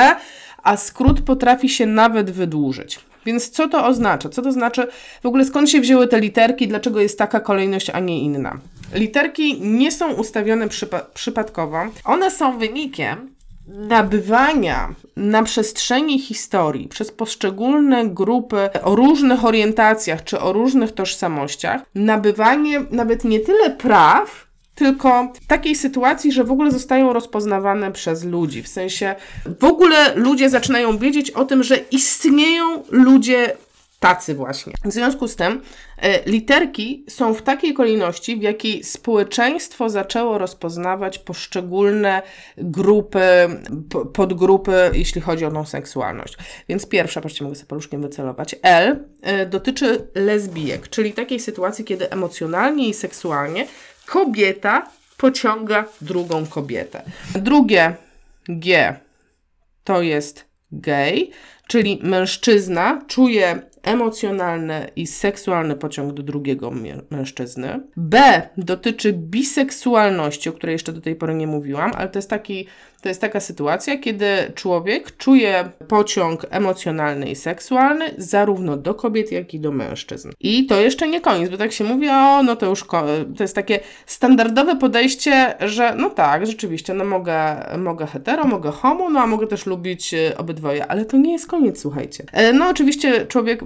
a 0.62 0.76
skrót 0.76 1.20
potrafi 1.20 1.68
się 1.68 1.86
nawet 1.86 2.30
wydłużyć. 2.30 3.11
Więc 3.26 3.50
co 3.50 3.68
to 3.68 3.86
oznacza? 3.86 4.28
Co 4.28 4.42
to 4.42 4.52
znaczy, 4.52 4.86
w 5.22 5.26
ogóle 5.26 5.44
skąd 5.44 5.70
się 5.70 5.80
wzięły 5.80 6.08
te 6.08 6.20
literki, 6.20 6.68
dlaczego 6.68 7.00
jest 7.00 7.18
taka 7.18 7.40
kolejność, 7.40 7.90
a 7.90 8.00
nie 8.00 8.20
inna? 8.20 8.58
Literki 8.94 9.60
nie 9.60 9.92
są 9.92 10.12
ustawione 10.12 10.68
przypa 10.68 11.00
przypadkowo. 11.14 11.78
One 12.04 12.30
są 12.30 12.58
wynikiem 12.58 13.32
nabywania 13.66 14.94
na 15.16 15.42
przestrzeni 15.42 16.18
historii 16.18 16.88
przez 16.88 17.12
poszczególne 17.12 18.08
grupy 18.08 18.68
o 18.82 18.94
różnych 18.94 19.44
orientacjach 19.44 20.24
czy 20.24 20.40
o 20.40 20.52
różnych 20.52 20.92
tożsamościach, 20.92 21.82
nabywanie 21.94 22.80
nawet 22.90 23.24
nie 23.24 23.40
tyle 23.40 23.70
praw, 23.70 24.51
tylko 24.82 25.32
takiej 25.46 25.74
sytuacji, 25.74 26.32
że 26.32 26.44
w 26.44 26.50
ogóle 26.50 26.70
zostają 26.70 27.12
rozpoznawane 27.12 27.92
przez 27.92 28.24
ludzi. 28.24 28.62
W 28.62 28.68
sensie 28.68 29.14
w 29.60 29.64
ogóle 29.64 30.14
ludzie 30.14 30.50
zaczynają 30.50 30.98
wiedzieć 30.98 31.30
o 31.30 31.44
tym, 31.44 31.62
że 31.62 31.76
istnieją 31.76 32.82
ludzie 32.90 33.56
tacy 34.00 34.34
właśnie. 34.34 34.72
W 34.84 34.92
związku 34.92 35.28
z 35.28 35.36
tym 35.36 35.60
e, 35.98 36.30
literki 36.30 37.04
są 37.08 37.34
w 37.34 37.42
takiej 37.42 37.74
kolejności, 37.74 38.36
w 38.36 38.42
jakiej 38.42 38.84
społeczeństwo 38.84 39.90
zaczęło 39.90 40.38
rozpoznawać 40.38 41.18
poszczególne 41.18 42.22
grupy, 42.56 43.20
podgrupy, 44.14 44.90
jeśli 44.92 45.20
chodzi 45.20 45.44
o 45.44 45.50
tą 45.50 45.64
seksualność. 45.64 46.36
Więc 46.68 46.86
pierwsza, 46.86 47.20
patrzcie, 47.20 47.44
mogę 47.44 47.56
sobie 47.56 47.66
paluszkiem 47.66 48.02
wycelować, 48.02 48.56
L 48.62 49.04
e, 49.22 49.46
dotyczy 49.46 50.08
lesbijek, 50.14 50.88
czyli 50.88 51.12
takiej 51.12 51.40
sytuacji, 51.40 51.84
kiedy 51.84 52.10
emocjonalnie 52.10 52.88
i 52.88 52.94
seksualnie 52.94 53.66
kobieta 54.06 54.90
pociąga 55.16 55.84
drugą 56.00 56.46
kobietę. 56.46 57.02
Drugie 57.34 57.94
G 58.48 58.96
to 59.84 60.02
jest 60.02 60.44
gay, 60.72 61.30
czyli 61.66 62.00
mężczyzna 62.02 63.02
czuje 63.06 63.62
emocjonalny 63.82 64.90
i 64.96 65.06
seksualny 65.06 65.76
pociąg 65.76 66.12
do 66.14 66.22
drugiego 66.22 66.72
mężczyzny. 67.10 67.80
B 67.96 68.42
dotyczy 68.56 69.12
biseksualności, 69.12 70.48
o 70.48 70.52
której 70.52 70.72
jeszcze 70.72 70.92
do 70.92 71.00
tej 71.00 71.16
pory 71.16 71.34
nie 71.34 71.46
mówiłam, 71.46 71.92
ale 71.96 72.08
to 72.08 72.18
jest 72.18 72.30
taki 72.30 72.66
to 73.02 73.08
jest 73.08 73.20
taka 73.20 73.40
sytuacja, 73.40 73.98
kiedy 73.98 74.26
człowiek 74.54 75.16
czuje 75.16 75.68
pociąg 75.88 76.46
emocjonalny 76.50 77.30
i 77.30 77.36
seksualny 77.36 78.14
zarówno 78.18 78.76
do 78.76 78.94
kobiet, 78.94 79.32
jak 79.32 79.54
i 79.54 79.60
do 79.60 79.72
mężczyzn. 79.72 80.30
I 80.40 80.66
to 80.66 80.80
jeszcze 80.80 81.08
nie 81.08 81.20
koniec, 81.20 81.50
bo 81.50 81.56
tak 81.56 81.72
się 81.72 81.84
mówi, 81.84 82.08
o, 82.08 82.42
no 82.42 82.56
to 82.56 82.66
już 82.66 82.84
to 83.36 83.44
jest 83.44 83.54
takie 83.54 83.80
standardowe 84.06 84.76
podejście, 84.76 85.54
że 85.60 85.94
no 85.96 86.10
tak, 86.10 86.46
rzeczywiście, 86.46 86.94
no 86.94 87.04
mogę, 87.04 87.66
mogę 87.78 88.06
hetero, 88.06 88.44
mogę 88.44 88.70
homo, 88.70 89.10
no 89.10 89.20
a 89.20 89.26
mogę 89.26 89.46
też 89.46 89.66
lubić 89.66 90.14
e, 90.14 90.38
obydwoje, 90.38 90.86
ale 90.86 91.04
to 91.04 91.16
nie 91.16 91.32
jest 91.32 91.46
koniec, 91.46 91.80
słuchajcie. 91.80 92.24
E, 92.32 92.52
no 92.52 92.68
oczywiście 92.68 93.26
człowiek, 93.26 93.60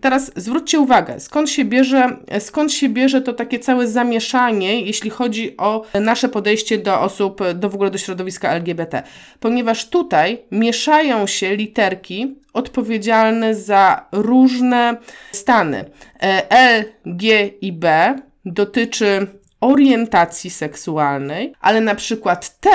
teraz 0.00 0.32
zwróćcie 0.36 0.80
uwagę, 0.80 1.20
skąd 1.20 1.50
się 1.50 1.64
bierze, 1.64 2.16
skąd 2.38 2.72
się 2.72 2.88
bierze 2.88 3.22
to 3.22 3.32
takie 3.32 3.58
całe 3.58 3.88
zamieszanie, 3.88 4.80
jeśli 4.80 5.10
chodzi 5.10 5.56
o 5.56 5.84
nasze 6.00 6.28
podejście 6.28 6.78
do 6.78 7.00
osób, 7.00 7.40
do 7.54 7.70
w 7.70 7.74
ogóle 7.74 7.90
do 7.90 7.98
środowiska 7.98 8.47
LGBT, 8.50 9.02
ponieważ 9.40 9.88
tutaj 9.88 10.42
mieszają 10.50 11.26
się 11.26 11.56
literki 11.56 12.36
odpowiedzialne 12.52 13.54
za 13.54 14.08
różne 14.12 14.96
stany. 15.32 15.84
E, 16.22 16.50
L, 16.50 16.84
G 17.06 17.46
i 17.46 17.72
B 17.72 18.16
dotyczy 18.44 19.26
orientacji 19.60 20.50
seksualnej, 20.50 21.52
ale 21.60 21.80
na 21.80 21.94
przykład 21.94 22.60
T, 22.60 22.70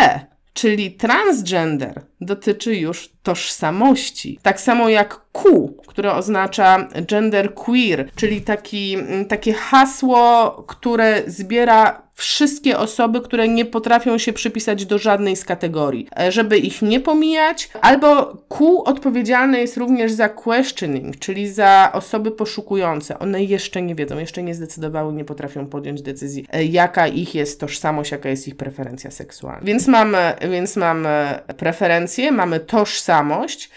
czyli 0.53 0.91
transgender, 0.91 2.01
dotyczy 2.21 2.75
już 2.75 3.09
tożsamości. 3.23 4.39
Tak 4.41 4.61
samo 4.61 4.89
jak 4.89 5.21
Q, 5.31 5.73
które 5.87 6.13
oznacza 6.13 6.87
gender 7.07 7.53
queer, 7.53 8.11
czyli 8.15 8.41
taki, 8.41 8.97
takie 9.27 9.53
hasło, 9.53 10.51
które 10.67 11.23
zbiera 11.27 12.02
wszystkie 12.15 12.77
osoby, 12.77 13.21
które 13.21 13.47
nie 13.47 13.65
potrafią 13.65 14.17
się 14.17 14.33
przypisać 14.33 14.85
do 14.85 14.97
żadnej 14.97 15.35
z 15.35 15.45
kategorii, 15.45 16.07
e, 16.19 16.31
żeby 16.31 16.57
ich 16.57 16.81
nie 16.81 16.99
pomijać, 16.99 17.69
albo 17.81 18.37
Q 18.49 18.83
odpowiedzialne 18.83 19.59
jest 19.59 19.77
również 19.77 20.11
za 20.11 20.29
questioning, 20.29 21.19
czyli 21.19 21.49
za 21.49 21.89
osoby 21.93 22.31
poszukujące. 22.31 23.19
One 23.19 23.43
jeszcze 23.43 23.81
nie 23.81 23.95
wiedzą, 23.95 24.17
jeszcze 24.17 24.43
nie 24.43 24.55
zdecydowały, 24.55 25.13
nie 25.13 25.25
potrafią 25.25 25.67
podjąć 25.67 26.01
decyzji, 26.01 26.45
e, 26.51 26.63
jaka 26.65 27.07
ich 27.07 27.35
jest 27.35 27.59
tożsamość, 27.59 28.11
jaka 28.11 28.29
jest 28.29 28.47
ich 28.47 28.57
preferencja 28.57 29.11
seksualna. 29.11 29.61
Więc 29.63 29.87
mamy, 29.87 30.33
więc 30.51 30.75
mamy 30.75 31.39
preferencje, 31.57 32.31
mamy 32.31 32.59
tożsamość, 32.59 33.69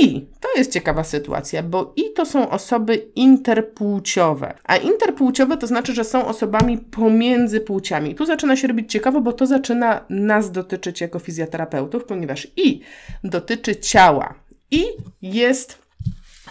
i 0.00 0.26
to 0.40 0.48
jest 0.56 0.72
ciekawa 0.72 1.04
sytuacja, 1.04 1.62
bo 1.62 1.92
i 1.96 2.12
to 2.12 2.26
są 2.26 2.50
osoby 2.50 2.94
interpłciowe. 3.14 4.54
A 4.64 4.76
interpłciowe 4.76 5.56
to 5.56 5.66
znaczy, 5.66 5.94
że 5.94 6.04
są 6.04 6.26
osobami 6.26 6.78
pomiędzy 6.78 7.60
płciami. 7.60 8.14
Tu 8.14 8.26
zaczyna 8.26 8.56
się 8.56 8.68
robić 8.68 8.92
ciekawe, 8.92 9.20
bo 9.20 9.32
to 9.32 9.46
zaczyna 9.46 10.04
nas 10.10 10.52
dotyczyć 10.52 11.00
jako 11.00 11.18
fizjoterapeutów, 11.18 12.04
ponieważ 12.04 12.48
i 12.56 12.80
dotyczy 13.24 13.76
ciała, 13.76 14.34
i 14.70 14.84
jest 15.22 15.78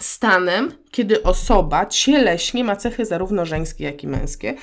stanem, 0.00 0.72
kiedy 0.90 1.22
osoba 1.22 1.86
cieleśnie 1.86 2.64
ma 2.64 2.76
cechy 2.76 3.04
zarówno 3.04 3.44
żeńskie, 3.44 3.84
jak 3.84 4.04
i 4.04 4.06
męskie 4.06 4.54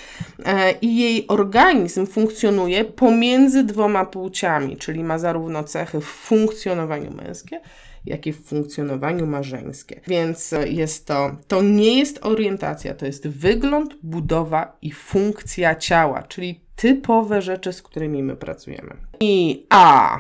e, 0.45 0.71
i 0.71 0.97
jej 0.97 1.27
organizm 1.27 2.07
funkcjonuje 2.07 2.86
pomiędzy 2.86 3.63
dwoma 3.63 4.05
płciami, 4.05 4.77
czyli 4.77 5.03
ma 5.03 5.19
zarówno 5.19 5.63
cechy 5.63 6.01
w 6.01 6.05
funkcjonowaniu 6.05 7.12
męskie, 7.12 7.62
jak 8.05 8.27
i 8.27 8.33
w 8.33 8.45
funkcjonowaniu 8.45 9.27
marzeńskie. 9.27 10.01
Więc 10.07 10.55
jest 10.65 11.07
to, 11.07 11.35
to 11.47 11.61
nie 11.61 11.99
jest 11.99 12.25
orientacja, 12.25 12.93
to 12.93 13.05
jest 13.05 13.27
wygląd, 13.27 13.95
budowa 14.03 14.77
i 14.81 14.91
funkcja 14.91 15.75
ciała, 15.75 16.23
czyli 16.23 16.61
typowe 16.75 17.41
rzeczy, 17.41 17.73
z 17.73 17.81
którymi 17.81 18.23
my 18.23 18.35
pracujemy. 18.35 18.95
I 19.19 19.65
A. 19.69 20.19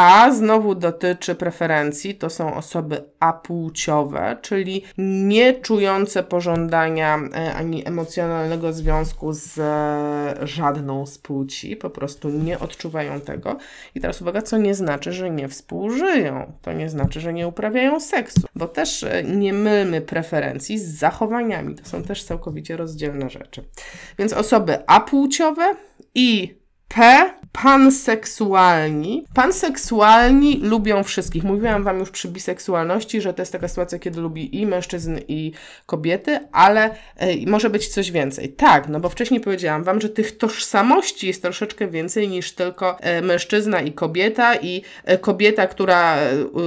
A 0.00 0.30
znowu 0.30 0.74
dotyczy 0.74 1.34
preferencji, 1.34 2.14
to 2.14 2.30
są 2.30 2.54
osoby 2.54 3.04
apłciowe, 3.20 4.36
czyli 4.42 4.84
nie 4.98 5.54
czujące 5.54 6.22
pożądania 6.22 7.18
e, 7.34 7.54
ani 7.54 7.88
emocjonalnego 7.88 8.72
związku 8.72 9.32
z 9.32 9.58
e, 9.58 10.46
żadną 10.46 11.06
z 11.06 11.18
płci, 11.18 11.76
po 11.76 11.90
prostu 11.90 12.28
nie 12.28 12.58
odczuwają 12.58 13.20
tego. 13.20 13.56
I 13.94 14.00
teraz 14.00 14.22
uwaga, 14.22 14.42
co 14.42 14.58
nie 14.58 14.74
znaczy, 14.74 15.12
że 15.12 15.30
nie 15.30 15.48
współżyją, 15.48 16.52
to 16.62 16.72
nie 16.72 16.88
znaczy, 16.88 17.20
że 17.20 17.32
nie 17.32 17.48
uprawiają 17.48 18.00
seksu, 18.00 18.40
bo 18.54 18.68
też 18.68 19.02
e, 19.02 19.24
nie 19.24 19.52
mylmy 19.52 20.00
preferencji 20.00 20.78
z 20.78 20.98
zachowaniami, 20.98 21.74
to 21.74 21.84
są 21.84 22.02
też 22.02 22.24
całkowicie 22.24 22.76
rozdzielne 22.76 23.30
rzeczy. 23.30 23.64
Więc 24.18 24.32
osoby 24.32 24.86
apłciowe 24.86 25.74
i 26.14 26.58
P. 26.88 27.30
Panseksualni. 27.52 29.24
Panseksualni 29.34 30.60
lubią 30.62 31.02
wszystkich. 31.02 31.44
Mówiłam 31.44 31.84
Wam 31.84 31.98
już 31.98 32.10
przy 32.10 32.28
biseksualności, 32.28 33.20
że 33.20 33.34
to 33.34 33.42
jest 33.42 33.52
taka 33.52 33.68
sytuacja, 33.68 33.98
kiedy 33.98 34.20
lubi 34.20 34.60
i 34.60 34.66
mężczyzn, 34.66 35.18
i 35.28 35.52
kobiety, 35.86 36.40
ale 36.52 36.90
e, 37.16 37.46
może 37.46 37.70
być 37.70 37.88
coś 37.88 38.10
więcej. 38.10 38.48
Tak, 38.48 38.88
no 38.88 39.00
bo 39.00 39.08
wcześniej 39.08 39.40
powiedziałam 39.40 39.84
Wam, 39.84 40.00
że 40.00 40.08
tych 40.08 40.38
tożsamości 40.38 41.26
jest 41.26 41.42
troszeczkę 41.42 41.88
więcej 41.88 42.28
niż 42.28 42.52
tylko 42.52 43.00
e, 43.00 43.22
mężczyzna 43.22 43.80
i 43.80 43.92
kobieta, 43.92 44.56
i 44.56 44.82
e, 45.04 45.18
kobieta, 45.18 45.66
która 45.66 46.16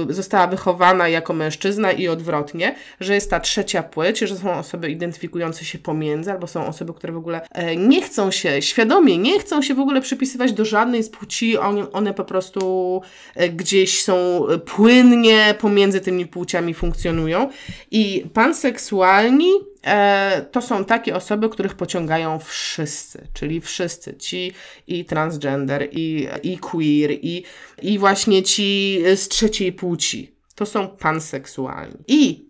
została 0.08 0.46
wychowana 0.46 1.08
jako 1.08 1.32
mężczyzna, 1.32 1.92
i 1.92 2.08
odwrotnie, 2.08 2.74
że 3.00 3.14
jest 3.14 3.30
ta 3.30 3.40
trzecia 3.40 3.82
płeć, 3.82 4.18
że 4.18 4.36
są 4.36 4.54
osoby 4.54 4.90
identyfikujące 4.90 5.64
się 5.64 5.78
pomiędzy, 5.78 6.32
albo 6.32 6.46
są 6.46 6.66
osoby, 6.66 6.94
które 6.94 7.12
w 7.12 7.16
ogóle 7.16 7.40
nie 7.76 8.02
chcą 8.02 8.30
się, 8.30 8.62
świadomie 8.62 9.18
nie 9.18 9.38
chcą 9.38 9.62
się 9.62 9.74
w 9.74 9.80
ogóle 9.80 10.00
przypisywać 10.00 10.52
do 10.52 10.64
żadnej 10.82 11.02
z 11.02 11.10
płci, 11.10 11.58
one, 11.58 11.92
one 11.92 12.14
po 12.14 12.24
prostu 12.24 13.02
e, 13.34 13.48
gdzieś 13.48 14.02
są 14.02 14.46
e, 14.48 14.58
płynnie 14.58 15.54
pomiędzy 15.60 16.00
tymi 16.00 16.26
płciami 16.26 16.74
funkcjonują. 16.74 17.50
I 17.90 18.24
panseksualni 18.34 19.50
e, 19.86 20.46
to 20.52 20.62
są 20.62 20.84
takie 20.84 21.16
osoby, 21.16 21.48
których 21.48 21.74
pociągają 21.74 22.38
wszyscy, 22.38 23.26
czyli 23.34 23.60
wszyscy, 23.60 24.14
ci 24.14 24.52
i 24.86 25.04
transgender, 25.04 25.88
i, 25.92 26.28
i 26.42 26.58
queer, 26.58 27.10
i, 27.10 27.44
i 27.82 27.98
właśnie 27.98 28.42
ci 28.42 28.98
z 29.16 29.28
trzeciej 29.28 29.72
płci. 29.72 30.32
To 30.54 30.66
są 30.66 30.88
panseksualni. 30.88 31.96
I 32.08 32.44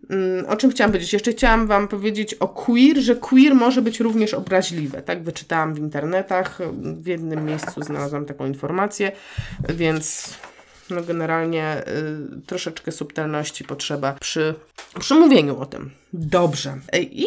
o 0.48 0.56
czym 0.56 0.70
chciałam 0.70 0.90
powiedzieć? 0.90 1.12
Jeszcze 1.12 1.32
chciałam 1.32 1.66
Wam 1.66 1.88
powiedzieć 1.88 2.34
o 2.34 2.48
queer, 2.48 2.98
że 2.98 3.16
queer 3.16 3.54
może 3.54 3.82
być 3.82 4.00
również 4.00 4.34
obraźliwe. 4.34 5.02
Tak 5.02 5.22
wyczytałam 5.22 5.74
w 5.74 5.78
internetach, 5.78 6.58
w 6.82 7.06
jednym 7.06 7.44
miejscu 7.44 7.82
znalazłam 7.82 8.24
taką 8.24 8.46
informację, 8.46 9.12
więc 9.68 10.34
no 10.90 11.02
generalnie 11.02 11.82
y, 12.38 12.46
troszeczkę 12.46 12.92
subtelności 12.92 13.64
potrzeba 13.64 14.12
przy, 14.12 14.54
przy 15.00 15.14
mówieniu 15.14 15.58
o 15.60 15.66
tym. 15.66 15.90
Dobrze. 16.12 16.78
I 17.02 17.26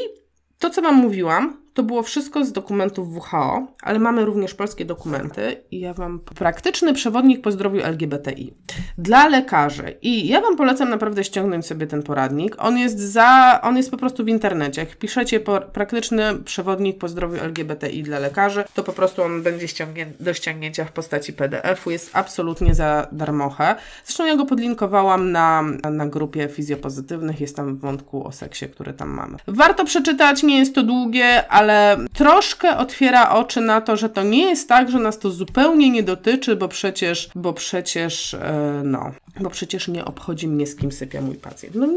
to, 0.60 0.70
co 0.70 0.82
Wam 0.82 0.96
mówiłam, 0.96 1.65
to 1.76 1.84
było 1.84 2.04
wszystko 2.04 2.46
z 2.46 2.52
dokumentów 2.52 3.08
WHO, 3.16 3.68
ale 3.82 4.00
mamy 4.00 4.26
również 4.26 4.54
polskie 4.54 4.86
dokumenty 4.86 5.64
i 5.72 5.80
ja 5.80 5.94
Wam 5.94 6.20
praktyczny 6.20 6.94
przewodnik 6.94 7.42
po 7.42 7.52
zdrowiu 7.52 7.82
LGBTI 7.84 8.54
dla 8.98 9.28
lekarzy. 9.28 9.98
I 10.02 10.28
ja 10.28 10.42
Wam 10.42 10.58
polecam 10.58 10.90
naprawdę 10.90 11.24
ściągnąć 11.24 11.66
sobie 11.66 11.88
ten 11.88 12.04
poradnik. 12.04 12.56
On 12.60 12.78
jest 12.78 13.00
za, 13.00 13.60
on 13.64 13.78
jest 13.78 13.92
po 13.92 13.98
prostu 13.98 14.26
w 14.26 14.28
internecie. 14.28 14.82
Jak 14.82 14.96
piszecie 14.96 15.40
po, 15.40 15.62
praktyczny 15.62 16.36
przewodnik 16.36 16.98
po 16.98 17.08
zdrowiu 17.08 17.44
LGBTI 17.44 18.04
dla 18.04 18.20
lekarzy, 18.20 18.64
to 18.74 18.84
po 18.84 18.94
prostu 18.94 19.24
on 19.24 19.44
będzie 19.44 19.68
ściągnię, 19.68 20.08
do 20.20 20.34
ściągnięcia 20.34 20.86
w 20.86 20.92
postaci 20.92 21.34
PDF-u. 21.34 21.92
Jest 21.92 22.10
absolutnie 22.14 22.76
za 22.76 23.08
darmochę. 23.12 23.76
Zresztą 24.06 24.26
ja 24.26 24.36
go 24.36 24.46
podlinkowałam 24.46 25.32
na, 25.32 25.62
na 25.92 26.08
grupie 26.08 26.48
fizjopozytywnych. 26.48 27.42
Jest 27.42 27.56
tam 27.56 27.76
w 27.76 27.80
wątku 27.80 28.28
o 28.28 28.32
seksie, 28.32 28.70
który 28.70 28.94
tam 28.94 29.10
mamy. 29.10 29.38
Warto 29.48 29.86
przeczytać, 29.86 30.44
nie 30.44 30.60
jest 30.60 30.76
to 30.76 30.84
długie, 30.84 31.48
ale 31.48 31.65
ale 31.66 31.98
troszkę 32.14 32.78
otwiera 32.78 33.30
oczy 33.30 33.62
na 33.62 33.82
to, 33.82 33.98
że 33.98 34.10
to 34.10 34.24
nie 34.24 34.50
jest 34.50 34.70
tak, 34.70 34.92
że 34.92 35.00
nas 35.00 35.20
to 35.20 35.32
zupełnie 35.32 35.90
nie 35.90 36.04
dotyczy, 36.04 36.56
bo 36.56 36.68
przecież, 36.68 37.30
bo 37.36 37.54
przecież, 37.54 38.34
e, 38.34 38.82
no, 38.84 39.12
bo 39.40 39.50
przecież 39.50 39.88
nie 39.88 40.06
obchodzi 40.06 40.48
mnie, 40.48 40.68
z 40.68 40.76
kim 40.76 40.92
sypia 40.92 41.22
mój 41.22 41.36
pacjent. 41.36 41.76
No 41.76 41.88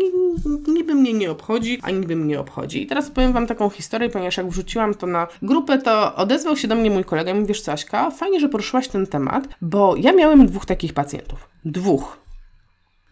niby 0.68 0.94
mnie 0.94 1.12
nie 1.12 1.30
obchodzi, 1.30 1.78
a 1.82 1.90
niby 1.90 2.16
mnie 2.16 2.40
obchodzi. 2.40 2.82
I 2.82 2.86
teraz 2.86 3.10
powiem 3.10 3.32
Wam 3.32 3.46
taką 3.46 3.70
historię, 3.70 4.08
ponieważ 4.08 4.36
jak 4.36 4.48
wrzuciłam 4.48 4.94
to 4.94 5.06
na 5.06 5.26
grupę, 5.42 5.78
to 5.78 6.14
odezwał 6.14 6.56
się 6.56 6.68
do 6.68 6.74
mnie 6.74 6.90
mój 6.90 7.04
kolega 7.04 7.30
i 7.30 7.34
mówi, 7.34 7.46
wiesz 7.46 7.68
Aśka, 7.68 8.10
fajnie, 8.10 8.40
że 8.40 8.48
poruszyłaś 8.48 8.88
ten 8.88 9.06
temat, 9.06 9.48
bo 9.62 9.96
ja 9.96 10.12
miałem 10.12 10.46
dwóch 10.46 10.66
takich 10.66 10.94
pacjentów. 10.94 11.48
Dwóch. 11.64 12.27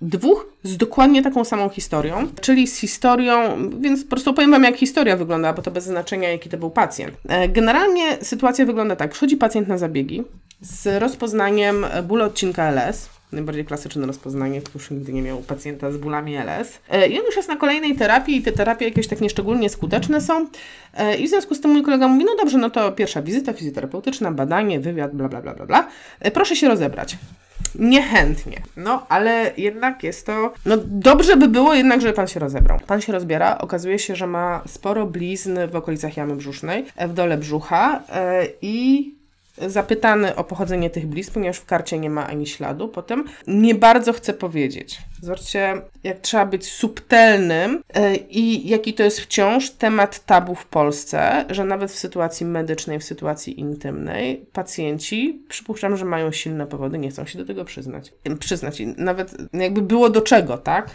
Dwóch 0.01 0.47
z 0.63 0.77
dokładnie 0.77 1.23
taką 1.23 1.45
samą 1.45 1.69
historią, 1.69 2.29
czyli 2.41 2.67
z 2.67 2.77
historią, 2.77 3.57
więc 3.81 4.05
po 4.05 4.11
prostu 4.11 4.35
powiem 4.35 4.51
Wam, 4.51 4.65
jak 4.65 4.77
historia 4.77 5.17
wygląda, 5.17 5.53
bo 5.53 5.63
to 5.63 5.71
bez 5.71 5.85
znaczenia, 5.85 6.29
jaki 6.29 6.49
to 6.49 6.59
był 6.59 6.71
pacjent. 6.71 7.17
E, 7.29 7.49
generalnie 7.49 8.19
sytuacja 8.23 8.67
wygląda 8.67 8.97
tak. 8.97 9.11
Przychodzi 9.11 9.37
pacjent 9.37 9.69
na 9.69 9.79
zabiegi 9.79 10.25
z 10.61 11.03
rozpoznaniem 11.03 11.87
bólu 12.05 12.25
odcinka 12.25 12.71
LS, 12.71 13.09
najbardziej 13.33 13.65
klasyczne 13.65 14.07
rozpoznanie, 14.07 14.61
kto 14.61 14.71
już 14.75 14.91
nigdy 14.91 15.13
nie 15.13 15.23
miał 15.23 15.39
pacjenta 15.39 15.93
z 15.93 15.97
bólami 15.97 16.37
LS. 16.37 16.79
E, 16.91 17.09
I 17.09 17.19
on 17.19 17.27
już 17.27 17.37
jest 17.37 17.49
na 17.49 17.57
kolejnej 17.57 17.95
terapii 17.95 18.37
i 18.37 18.43
te 18.43 18.53
terapie 18.53 18.85
jakieś 18.85 19.07
tak 19.09 19.21
nieszczególnie 19.21 19.71
skuteczne 19.71 20.21
są. 20.21 20.47
E, 20.95 21.17
I 21.17 21.27
w 21.27 21.31
związku 21.31 21.55
z 21.55 21.61
tym 21.61 21.71
mój 21.71 21.83
kolega 21.83 22.09
mówi, 22.09 22.25
no 22.25 22.37
dobrze, 22.37 22.59
no 22.59 22.71
to 22.71 22.93
pierwsza 22.93 23.23
wizyta 23.23 23.53
fizjoterapeutyczna, 23.53 24.33
badanie, 24.33 24.81
wywiad, 24.81 25.15
bla, 25.15 25.29
bla, 25.29 25.43
bla, 25.43 25.55
bla, 25.55 25.67
bla. 25.67 25.89
Proszę 26.35 26.57
się 26.57 26.69
rozebrać. 26.69 27.17
Niechętnie. 27.79 28.61
No, 28.77 29.07
ale 29.09 29.53
jednak 29.57 30.03
jest 30.03 30.27
to. 30.27 30.53
No, 30.67 30.77
dobrze 30.85 31.37
by 31.37 31.49
było 31.49 31.75
jednak, 31.75 32.01
żeby 32.01 32.13
pan 32.13 32.27
się 32.27 32.41
rozebrał. 32.41 32.79
Pan 32.87 33.01
się 33.01 33.13
rozbiera, 33.13 33.59
okazuje 33.59 33.99
się, 33.99 34.17
że 34.17 34.27
ma 34.27 34.63
sporo 34.67 35.07
blizn 35.07 35.59
w 35.73 35.77
okolicach 35.77 36.17
jamy 36.17 36.37
brzusznej, 36.37 36.85
w 37.09 37.13
dole 37.13 37.39
brzucha 37.39 38.03
yy, 38.09 38.49
i 38.63 39.16
zapytany 39.67 40.37
o 40.37 40.45
pochodzenie 40.45 40.91
tych 40.91 41.07
blizn, 41.07 41.33
ponieważ 41.33 41.57
w 41.59 41.65
karcie 41.65 41.99
nie 41.99 42.11
ma 42.11 42.27
ani 42.27 42.47
śladu, 42.47 42.89
potem 42.89 43.25
nie 43.47 43.75
bardzo 43.75 44.13
chce 44.13 44.35
powiedzieć. 44.35 44.99
Zobaczcie, 45.23 45.83
jak 46.05 46.21
trzeba 46.21 46.47
być 46.47 46.73
subtelnym 46.73 47.83
yy, 47.95 48.17
i 48.17 48.69
jaki 48.69 48.95
to 48.95 49.03
jest 49.03 49.21
wciąż 49.21 49.71
temat 49.71 50.25
tabu 50.27 50.55
w 50.55 50.67
Polsce, 50.67 51.45
że 51.51 51.65
nawet 51.65 51.91
w 51.91 51.99
sytuacji 51.99 52.47
medycznej, 52.47 52.99
w 52.99 53.05
sytuacji 53.05 53.61
intymnej, 53.61 54.47
pacjenci, 54.53 55.43
przypuszczam, 55.49 55.97
że 55.97 56.05
mają 56.05 56.33
silne 56.33 56.67
powody, 56.67 56.99
nie 56.99 57.11
chcą 57.11 57.27
się 57.27 57.39
do 57.39 57.45
tego 57.45 57.65
przyznać. 57.65 58.13
Przyznać 58.39 58.83
nawet 58.97 59.37
jakby 59.53 59.83
było 59.83 60.11
do 60.11 60.21
czego, 60.21 60.59
tak? 60.59 60.91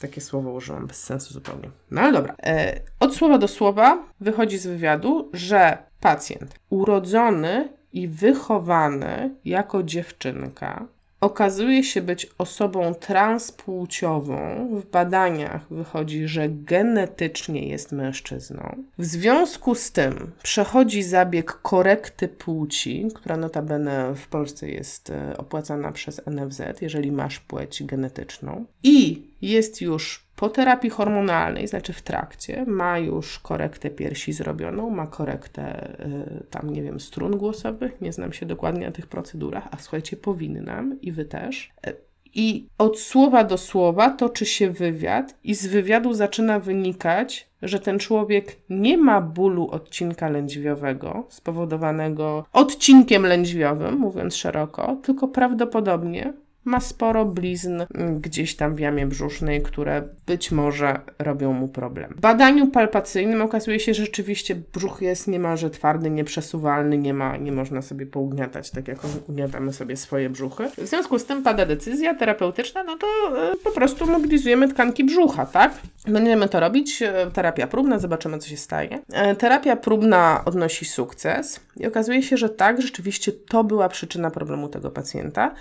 Takie 0.00 0.20
słowo 0.20 0.52
użyłam, 0.52 0.86
bez 0.86 1.04
sensu 1.04 1.34
zupełnie. 1.34 1.70
No 1.90 2.00
ale 2.00 2.12
dobra. 2.12 2.34
E, 2.42 2.80
od 3.00 3.16
słowa 3.16 3.38
do 3.38 3.48
słowa 3.48 4.04
wychodzi 4.20 4.58
z 4.58 4.66
wywiadu, 4.66 5.30
że 5.32 5.78
pacjent 6.00 6.54
urodzony 6.70 7.68
i 7.92 8.08
wychowany 8.08 9.30
jako 9.44 9.82
dziewczynka 9.82 10.86
okazuje 11.20 11.84
się 11.84 12.02
być 12.02 12.26
osobą 12.38 12.94
transpłciową, 12.94 14.68
w 14.80 14.90
badaniach 14.90 15.66
wychodzi, 15.70 16.28
że 16.28 16.48
genetycznie 16.48 17.68
jest 17.68 17.92
mężczyzną. 17.92 18.84
W 18.98 19.04
związku 19.04 19.74
z 19.74 19.92
tym 19.92 20.30
przechodzi 20.42 21.02
zabieg 21.02 21.52
korekty 21.52 22.28
płci, 22.28 23.08
która 23.14 23.36
notabene 23.36 24.14
w 24.14 24.28
Polsce 24.28 24.68
jest 24.68 25.10
e, 25.10 25.36
opłacana 25.36 25.92
przez 25.92 26.20
NFZ, 26.26 26.62
jeżeli 26.80 27.12
masz 27.12 27.40
płeć 27.40 27.82
genetyczną. 27.84 28.64
I 28.82 29.26
jest 29.42 29.80
już 29.80 30.27
po 30.38 30.48
terapii 30.48 30.90
hormonalnej, 30.90 31.68
znaczy 31.68 31.92
w 31.92 32.02
trakcie, 32.02 32.64
ma 32.66 32.98
już 32.98 33.38
korektę 33.38 33.90
piersi 33.90 34.32
zrobioną, 34.32 34.90
ma 34.90 35.06
korektę 35.06 35.94
y, 36.40 36.44
tam, 36.50 36.70
nie 36.70 36.82
wiem, 36.82 37.00
strun 37.00 37.36
głosowych, 37.36 38.00
nie 38.00 38.12
znam 38.12 38.32
się 38.32 38.46
dokładnie 38.46 38.86
na 38.86 38.92
tych 38.92 39.06
procedurach, 39.06 39.68
a 39.70 39.76
słuchajcie, 39.78 40.16
powinnam 40.16 41.00
i 41.00 41.12
wy 41.12 41.24
też. 41.24 41.70
Y, 41.86 41.96
I 42.34 42.68
od 42.78 43.00
słowa 43.00 43.44
do 43.44 43.58
słowa 43.58 44.10
toczy 44.10 44.46
się 44.46 44.70
wywiad, 44.70 45.34
i 45.44 45.54
z 45.54 45.66
wywiadu 45.66 46.14
zaczyna 46.14 46.58
wynikać, 46.58 47.48
że 47.62 47.80
ten 47.80 47.98
człowiek 47.98 48.56
nie 48.70 48.98
ma 48.98 49.20
bólu 49.20 49.70
odcinka 49.70 50.28
lędźwiowego 50.28 51.26
spowodowanego 51.28 52.44
odcinkiem 52.52 53.26
lędźwiowym, 53.26 53.96
mówiąc 53.96 54.36
szeroko, 54.36 54.96
tylko 55.02 55.28
prawdopodobnie 55.28 56.32
ma 56.68 56.80
sporo 56.80 57.24
blizn 57.24 57.82
gdzieś 58.20 58.56
tam 58.56 58.74
w 58.74 58.80
jamie 58.80 59.06
brzusznej, 59.06 59.62
które 59.62 60.02
być 60.26 60.50
może 60.50 61.00
robią 61.18 61.52
mu 61.52 61.68
problem. 61.68 62.14
W 62.16 62.20
badaniu 62.20 62.66
palpacyjnym 62.66 63.42
okazuje 63.42 63.80
się, 63.80 63.94
że 63.94 64.08
rzeczywiście 64.08 64.54
brzuch 64.74 65.02
jest 65.02 65.28
niemalże 65.28 65.70
twardy, 65.70 66.10
nieprzesuwalny, 66.10 66.98
nie, 66.98 67.14
ma, 67.14 67.36
nie 67.36 67.52
można 67.52 67.82
sobie 67.82 68.06
pougniatać, 68.06 68.70
tak 68.70 68.88
jak 68.88 68.98
ugniatamy 69.28 69.72
sobie 69.72 69.96
swoje 69.96 70.30
brzuchy. 70.30 70.68
W 70.78 70.86
związku 70.86 71.18
z 71.18 71.24
tym 71.24 71.42
pada 71.42 71.66
decyzja 71.66 72.14
terapeutyczna, 72.14 72.84
no 72.84 72.96
to 72.96 73.06
e, 73.06 73.56
po 73.64 73.70
prostu 73.70 74.06
mobilizujemy 74.06 74.68
tkanki 74.68 75.04
brzucha, 75.04 75.46
tak? 75.46 75.72
Będziemy 76.06 76.48
to 76.48 76.60
robić, 76.60 77.02
e, 77.02 77.30
terapia 77.32 77.66
próbna, 77.66 77.98
zobaczymy 77.98 78.38
co 78.38 78.48
się 78.48 78.56
staje. 78.56 78.98
E, 79.12 79.36
terapia 79.36 79.76
próbna 79.76 80.42
odnosi 80.44 80.84
sukces 80.84 81.60
i 81.76 81.86
okazuje 81.86 82.22
się, 82.22 82.36
że 82.36 82.48
tak, 82.48 82.82
rzeczywiście 82.82 83.32
to 83.32 83.64
była 83.64 83.88
przyczyna 83.88 84.30
problemu 84.30 84.68
tego 84.68 84.90
pacjenta. 84.90 85.54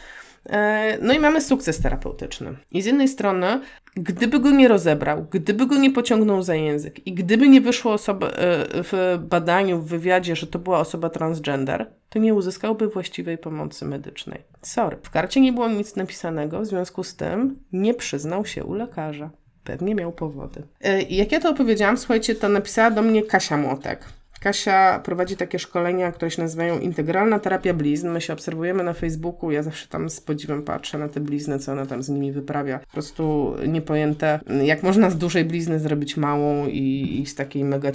E, 0.49 0.97
no 1.01 1.13
i 1.13 1.19
mamy 1.19 1.41
sukces 1.41 1.79
terapeutyczny. 1.79 2.57
I 2.71 2.81
z 2.81 2.85
jednej 2.85 3.07
strony, 3.07 3.61
gdyby 3.95 4.39
go 4.39 4.51
nie 4.51 4.67
rozebrał, 4.67 5.25
gdyby 5.31 5.65
go 5.65 5.77
nie 5.77 5.91
pociągnął 5.91 6.43
za 6.43 6.55
język 6.55 7.07
i 7.07 7.13
gdyby 7.13 7.49
nie 7.49 7.61
wyszło 7.61 7.93
osoba, 7.93 8.27
e, 8.27 8.33
w 8.69 9.19
badaniu, 9.21 9.79
w 9.79 9.87
wywiadzie, 9.87 10.35
że 10.35 10.47
to 10.47 10.59
była 10.59 10.79
osoba 10.79 11.09
transgender, 11.09 11.91
to 12.09 12.19
nie 12.19 12.33
uzyskałby 12.33 12.87
właściwej 12.87 13.37
pomocy 13.37 13.85
medycznej. 13.85 14.43
Sorry. 14.61 14.97
W 15.03 15.09
karcie 15.09 15.41
nie 15.41 15.53
było 15.53 15.69
nic 15.69 15.95
napisanego, 15.95 16.61
w 16.61 16.65
związku 16.65 17.03
z 17.03 17.15
tym 17.15 17.59
nie 17.73 17.93
przyznał 17.93 18.45
się 18.45 18.63
u 18.63 18.73
lekarza. 18.73 19.29
Pewnie 19.63 19.95
miał 19.95 20.11
powody. 20.11 20.63
E, 20.81 21.01
jak 21.01 21.31
ja 21.31 21.39
to 21.39 21.49
opowiedziałam, 21.49 21.97
słuchajcie, 21.97 22.35
to 22.35 22.49
napisała 22.49 22.91
do 22.91 23.01
mnie 23.01 23.23
Kasia 23.23 23.57
Młotek. 23.57 24.05
Kasia 24.39 24.99
prowadzi 25.03 25.37
takie 25.37 25.59
szkolenia, 25.59 26.11
które 26.11 26.31
się 26.31 26.41
nazywają 26.41 26.79
integralna 26.79 27.39
terapia 27.39 27.73
blizn. 27.73 28.09
My 28.09 28.21
się 28.21 28.33
obserwujemy 28.33 28.83
na 28.83 28.93
Facebooku, 28.93 29.51
ja 29.51 29.63
zawsze 29.63 29.87
tam 29.87 30.09
z 30.09 30.21
podziwem 30.21 30.63
patrzę 30.63 30.97
na 30.97 31.09
te 31.09 31.19
blizny, 31.19 31.59
co 31.59 31.71
ona 31.71 31.85
tam 31.85 32.03
z 32.03 32.09
nimi 32.09 32.31
wyprawia. 32.31 32.79
Po 32.79 32.91
prostu 32.91 33.55
niepojęte, 33.67 34.39
jak 34.63 34.83
można 34.83 35.09
z 35.09 35.17
dużej 35.17 35.45
blizny 35.45 35.79
zrobić 35.79 36.17
małą 36.17 36.67
i, 36.67 37.19
i 37.21 37.25
z 37.25 37.35
takiej 37.35 37.63
mega 37.63 37.91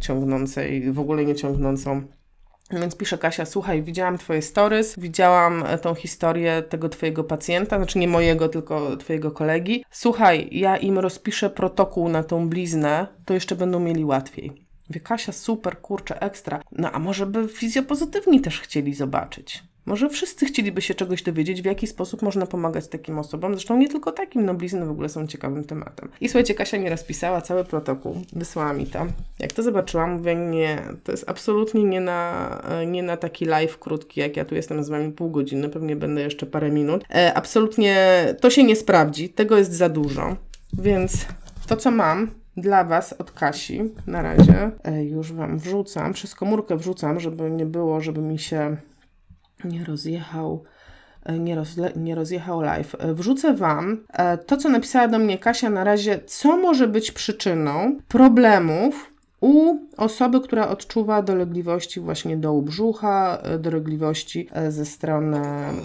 ciągnącej, 0.00 0.92
w 0.92 1.00
ogóle 1.00 1.24
nie 1.24 1.34
ciągnącą 1.34 2.02
więc 2.80 2.96
pisze 2.96 3.18
Kasia, 3.18 3.44
słuchaj, 3.44 3.82
widziałam 3.82 4.18
twoje 4.18 4.42
stories, 4.42 4.98
widziałam 4.98 5.64
e, 5.66 5.78
tą 5.78 5.94
historię 5.94 6.62
tego 6.68 6.88
twojego 6.88 7.24
pacjenta, 7.24 7.76
znaczy 7.76 7.98
nie 7.98 8.08
mojego, 8.08 8.48
tylko 8.48 8.96
twojego 8.96 9.30
kolegi. 9.30 9.84
Słuchaj, 9.90 10.48
ja 10.52 10.76
im 10.76 10.98
rozpiszę 10.98 11.50
protokół 11.50 12.08
na 12.08 12.22
tą 12.24 12.48
bliznę, 12.48 13.06
to 13.24 13.34
jeszcze 13.34 13.56
będą 13.56 13.80
mieli 13.80 14.04
łatwiej. 14.04 14.61
Wie 14.92 15.00
Kasia, 15.00 15.32
super, 15.32 15.80
kurczę, 15.80 16.22
ekstra. 16.22 16.62
No 16.72 16.92
a 16.92 16.98
może 16.98 17.26
by 17.26 17.48
fizjopozytywni 17.48 18.40
też 18.40 18.60
chcieli 18.60 18.94
zobaczyć? 18.94 19.62
Może 19.86 20.08
wszyscy 20.08 20.46
chcieliby 20.46 20.82
się 20.82 20.94
czegoś 20.94 21.22
dowiedzieć, 21.22 21.62
w 21.62 21.64
jaki 21.64 21.86
sposób 21.86 22.22
można 22.22 22.46
pomagać 22.46 22.88
takim 22.88 23.18
osobom. 23.18 23.54
Zresztą 23.54 23.76
nie 23.76 23.88
tylko 23.88 24.12
takim, 24.12 24.44
no 24.44 24.54
blizny 24.54 24.86
w 24.86 24.90
ogóle 24.90 25.08
są 25.08 25.26
ciekawym 25.26 25.64
tematem. 25.64 26.08
I 26.20 26.28
słuchajcie, 26.28 26.54
Kasia 26.54 26.78
mi 26.78 26.88
rozpisała 26.88 27.40
cały 27.40 27.64
protokół, 27.64 28.22
wysłała 28.32 28.72
mi 28.72 28.86
to. 28.86 29.06
Jak 29.38 29.52
to 29.52 29.62
zobaczyłam, 29.62 30.12
mówię, 30.12 30.34
nie, 30.34 30.82
to 31.04 31.12
jest 31.12 31.24
absolutnie 31.30 31.84
nie 31.84 32.00
na, 32.00 32.62
nie 32.86 33.02
na 33.02 33.16
taki 33.16 33.44
live 33.44 33.78
krótki, 33.78 34.20
jak 34.20 34.36
ja 34.36 34.44
tu 34.44 34.54
jestem 34.54 34.84
z 34.84 34.88
wami 34.88 35.12
pół 35.12 35.30
godziny, 35.30 35.68
pewnie 35.68 35.96
będę 35.96 36.20
jeszcze 36.20 36.46
parę 36.46 36.70
minut. 36.70 37.04
E, 37.14 37.34
absolutnie 37.34 38.26
to 38.40 38.50
się 38.50 38.64
nie 38.64 38.76
sprawdzi, 38.76 39.28
tego 39.28 39.58
jest 39.58 39.72
za 39.72 39.88
dużo. 39.88 40.36
Więc 40.78 41.26
to, 41.66 41.76
co 41.76 41.90
mam, 41.90 42.30
dla 42.56 42.84
Was 42.84 43.12
od 43.12 43.32
Kasi 43.32 43.82
na 44.06 44.22
razie. 44.22 44.70
E, 44.84 45.04
już 45.04 45.32
Wam 45.32 45.58
wrzucam, 45.58 46.12
przez 46.12 46.34
komórkę 46.34 46.76
wrzucam, 46.76 47.20
żeby 47.20 47.50
nie 47.50 47.66
było, 47.66 48.00
żeby 48.00 48.20
mi 48.20 48.38
się 48.38 48.76
nie 49.64 49.84
rozjechał 49.84 50.64
e, 51.22 51.38
nie, 51.38 51.54
rozle, 51.54 51.92
nie 51.96 52.14
rozjechał 52.14 52.60
live. 52.60 52.96
E, 52.98 53.14
wrzucę 53.14 53.54
Wam 53.54 54.04
to, 54.46 54.56
co 54.56 54.68
napisała 54.68 55.08
do 55.08 55.18
mnie 55.18 55.38
Kasia 55.38 55.70
na 55.70 55.84
razie, 55.84 56.20
co 56.26 56.56
może 56.56 56.88
być 56.88 57.12
przyczyną 57.12 57.98
problemów 58.08 59.11
u 59.42 59.78
osoby, 59.96 60.40
która 60.40 60.68
odczuwa 60.68 61.22
dolegliwości 61.22 62.00
właśnie 62.00 62.36
dołu 62.36 62.62
brzucha, 62.62 63.38
e, 63.42 63.58
dolegliwości 63.58 64.48
e, 64.52 64.72
ze 64.72 64.86
strony. 64.86 65.40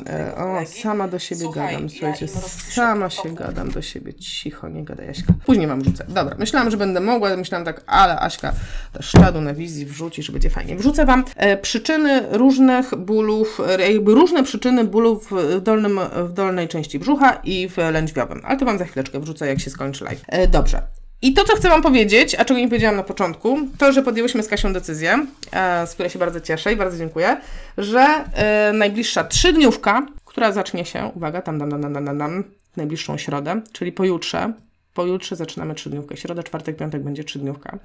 E, 0.09 0.35
o, 0.35 0.65
sama 0.65 1.07
do 1.07 1.19
siebie 1.19 1.41
Słuchaj, 1.41 1.73
gadam, 1.73 1.89
słuchajcie, 1.89 2.25
ja 2.25 2.31
sama 2.41 3.09
się 3.09 3.35
gadam 3.35 3.71
do 3.71 3.81
siebie. 3.81 4.13
Cicho, 4.13 4.69
nie 4.69 4.83
gadaj, 4.83 5.09
Aśka. 5.09 5.33
Później 5.45 5.67
mam 5.67 5.81
wrzucę. 5.81 6.05
Dobra, 6.07 6.35
myślałam, 6.39 6.71
że 6.71 6.77
będę 6.77 6.99
mogła, 6.99 7.37
myślałam 7.37 7.65
tak, 7.65 7.83
ale 7.87 8.19
Aśka 8.19 8.53
szczadu 8.99 9.41
na 9.41 9.53
wizji 9.53 9.85
wrzuci, 9.85 10.23
że 10.23 10.31
będzie 10.31 10.49
fajnie. 10.49 10.75
Wrzucę 10.75 11.05
Wam 11.05 11.23
przyczyny 11.61 12.23
różnych 12.31 12.95
bólów, 12.95 13.61
jakby 13.79 14.13
różne 14.13 14.43
przyczyny 14.43 14.83
bólów 14.83 15.31
w, 15.31 15.61
dolnym, 15.61 15.99
w 16.23 16.33
dolnej 16.33 16.67
części 16.67 16.99
brzucha 16.99 17.33
i 17.43 17.69
w 17.69 17.77
lędźwiowym. 17.77 18.41
Ale 18.45 18.57
to 18.57 18.65
Wam 18.65 18.77
za 18.77 18.85
chwileczkę 18.85 19.19
wrzucę, 19.19 19.47
jak 19.47 19.59
się 19.59 19.69
skończy 19.69 20.03
live. 20.03 20.25
Dobrze. 20.51 21.06
I 21.21 21.33
to, 21.33 21.43
co 21.43 21.55
chcę 21.55 21.69
Wam 21.69 21.81
powiedzieć, 21.81 22.35
a 22.35 22.45
czego 22.45 22.59
nie 22.59 22.67
powiedziałam 22.67 22.95
na 22.95 23.03
początku, 23.03 23.59
to, 23.77 23.91
że 23.93 24.03
podjęłyśmy 24.03 24.43
z 24.43 24.47
Kasią 24.47 24.73
decyzję, 24.73 25.25
e, 25.51 25.87
z 25.87 25.93
której 25.93 26.09
się 26.09 26.19
bardzo 26.19 26.41
cieszę 26.41 26.73
i 26.73 26.75
bardzo 26.75 26.97
dziękuję, 26.97 27.37
że 27.77 27.99
e, 28.33 28.73
najbliższa 28.73 29.23
trzydniówka, 29.23 30.05
która 30.25 30.51
zacznie 30.51 30.85
się, 30.85 31.11
uwaga, 31.15 31.41
tam, 31.41 31.59
tam, 31.59 31.69
tam, 31.71 31.81
tam, 31.81 32.05
tam, 32.05 32.19
tam, 32.19 32.43
najbliższą 32.77 33.17
środę, 33.17 33.61
czyli 33.71 33.91
pojutrze, 33.91 34.53
Pojutrze 34.97 35.35
zaczynamy 35.35 35.75
trzydniówkę. 35.75 36.17
Środa, 36.17 36.43
czwartek, 36.43 36.77
piątek 36.77 37.03
będzie 37.03 37.23
trzydniówka. 37.23 37.79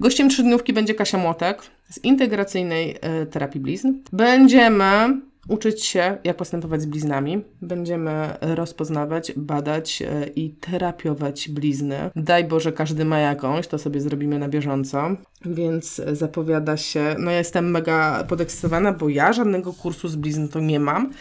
Gościem 0.00 0.28
trzydniówki 0.28 0.72
będzie 0.72 0.94
Kasia 0.94 1.18
Młotek 1.18 1.62
z 1.90 2.04
integracyjnej 2.04 2.98
y, 3.22 3.26
terapii 3.26 3.60
blizn. 3.60 3.92
Będziemy 4.12 5.20
uczyć 5.48 5.84
się, 5.84 6.18
jak 6.24 6.36
postępować 6.36 6.82
z 6.82 6.86
bliznami. 6.86 7.44
Będziemy 7.62 8.36
rozpoznawać, 8.40 9.32
badać 9.36 10.02
e, 10.02 10.26
i 10.26 10.50
terapiować 10.50 11.48
blizny. 11.48 12.10
Daj 12.16 12.44
Boże, 12.44 12.72
każdy 12.72 13.04
ma 13.04 13.18
jakąś, 13.18 13.66
to 13.66 13.78
sobie 13.78 14.00
zrobimy 14.00 14.38
na 14.38 14.48
bieżąco. 14.48 15.16
Więc 15.44 16.02
zapowiada 16.12 16.76
się, 16.76 17.16
no 17.18 17.30
ja 17.30 17.38
jestem 17.38 17.70
mega 17.70 18.24
podekscytowana, 18.24 18.92
bo 18.92 19.08
ja 19.08 19.32
żadnego 19.32 19.72
kursu 19.72 20.08
z 20.08 20.16
blizn 20.16 20.48
to 20.48 20.60
nie 20.60 20.80
mam. 20.80 21.12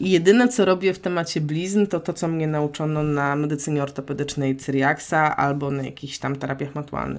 I 0.00 0.10
jedyne, 0.10 0.48
co 0.48 0.64
robię 0.64 0.94
w 0.94 0.98
temacie 0.98 1.40
blizn, 1.40 1.86
to 1.86 2.00
to, 2.00 2.12
co 2.12 2.28
mnie 2.28 2.46
nauczono 2.46 3.02
na 3.02 3.36
medycynie 3.36 3.82
ortopedycznej 3.82 4.56
Cyriaxa 4.56 5.36
albo 5.36 5.70
na 5.70 5.82
jakichś 5.82 6.18
tam 6.18 6.36
terapiach 6.36 6.68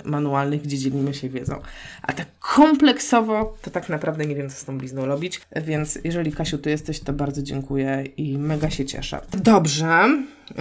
manualnych, 0.06 0.62
gdzie 0.62 0.78
dzielimy 0.78 1.14
się 1.14 1.30
wiedzą. 1.30 1.62
A 2.02 2.14
tak 2.14 2.28
kompleksowo, 2.40 3.58
to 3.62 3.72
tak 3.72 3.90
naprawdę 3.90 4.26
nie 4.26 4.36
wiem, 4.36 4.50
co 4.50 4.56
z 4.56 4.66
tą 4.66 4.78
blizną 4.78 5.06
robić. 5.06 5.42
Więc 5.56 6.00
jeżeli 6.04 6.32
Kasiu, 6.32 6.58
tu 6.58 6.70
jesteś, 6.70 7.00
to 7.00 7.14
bardzo 7.14 7.42
dziękuję 7.42 8.04
i 8.18 8.38
mega 8.38 8.70
się 8.70 8.86
cieszę. 8.86 9.22
Dobrze. 9.44 10.10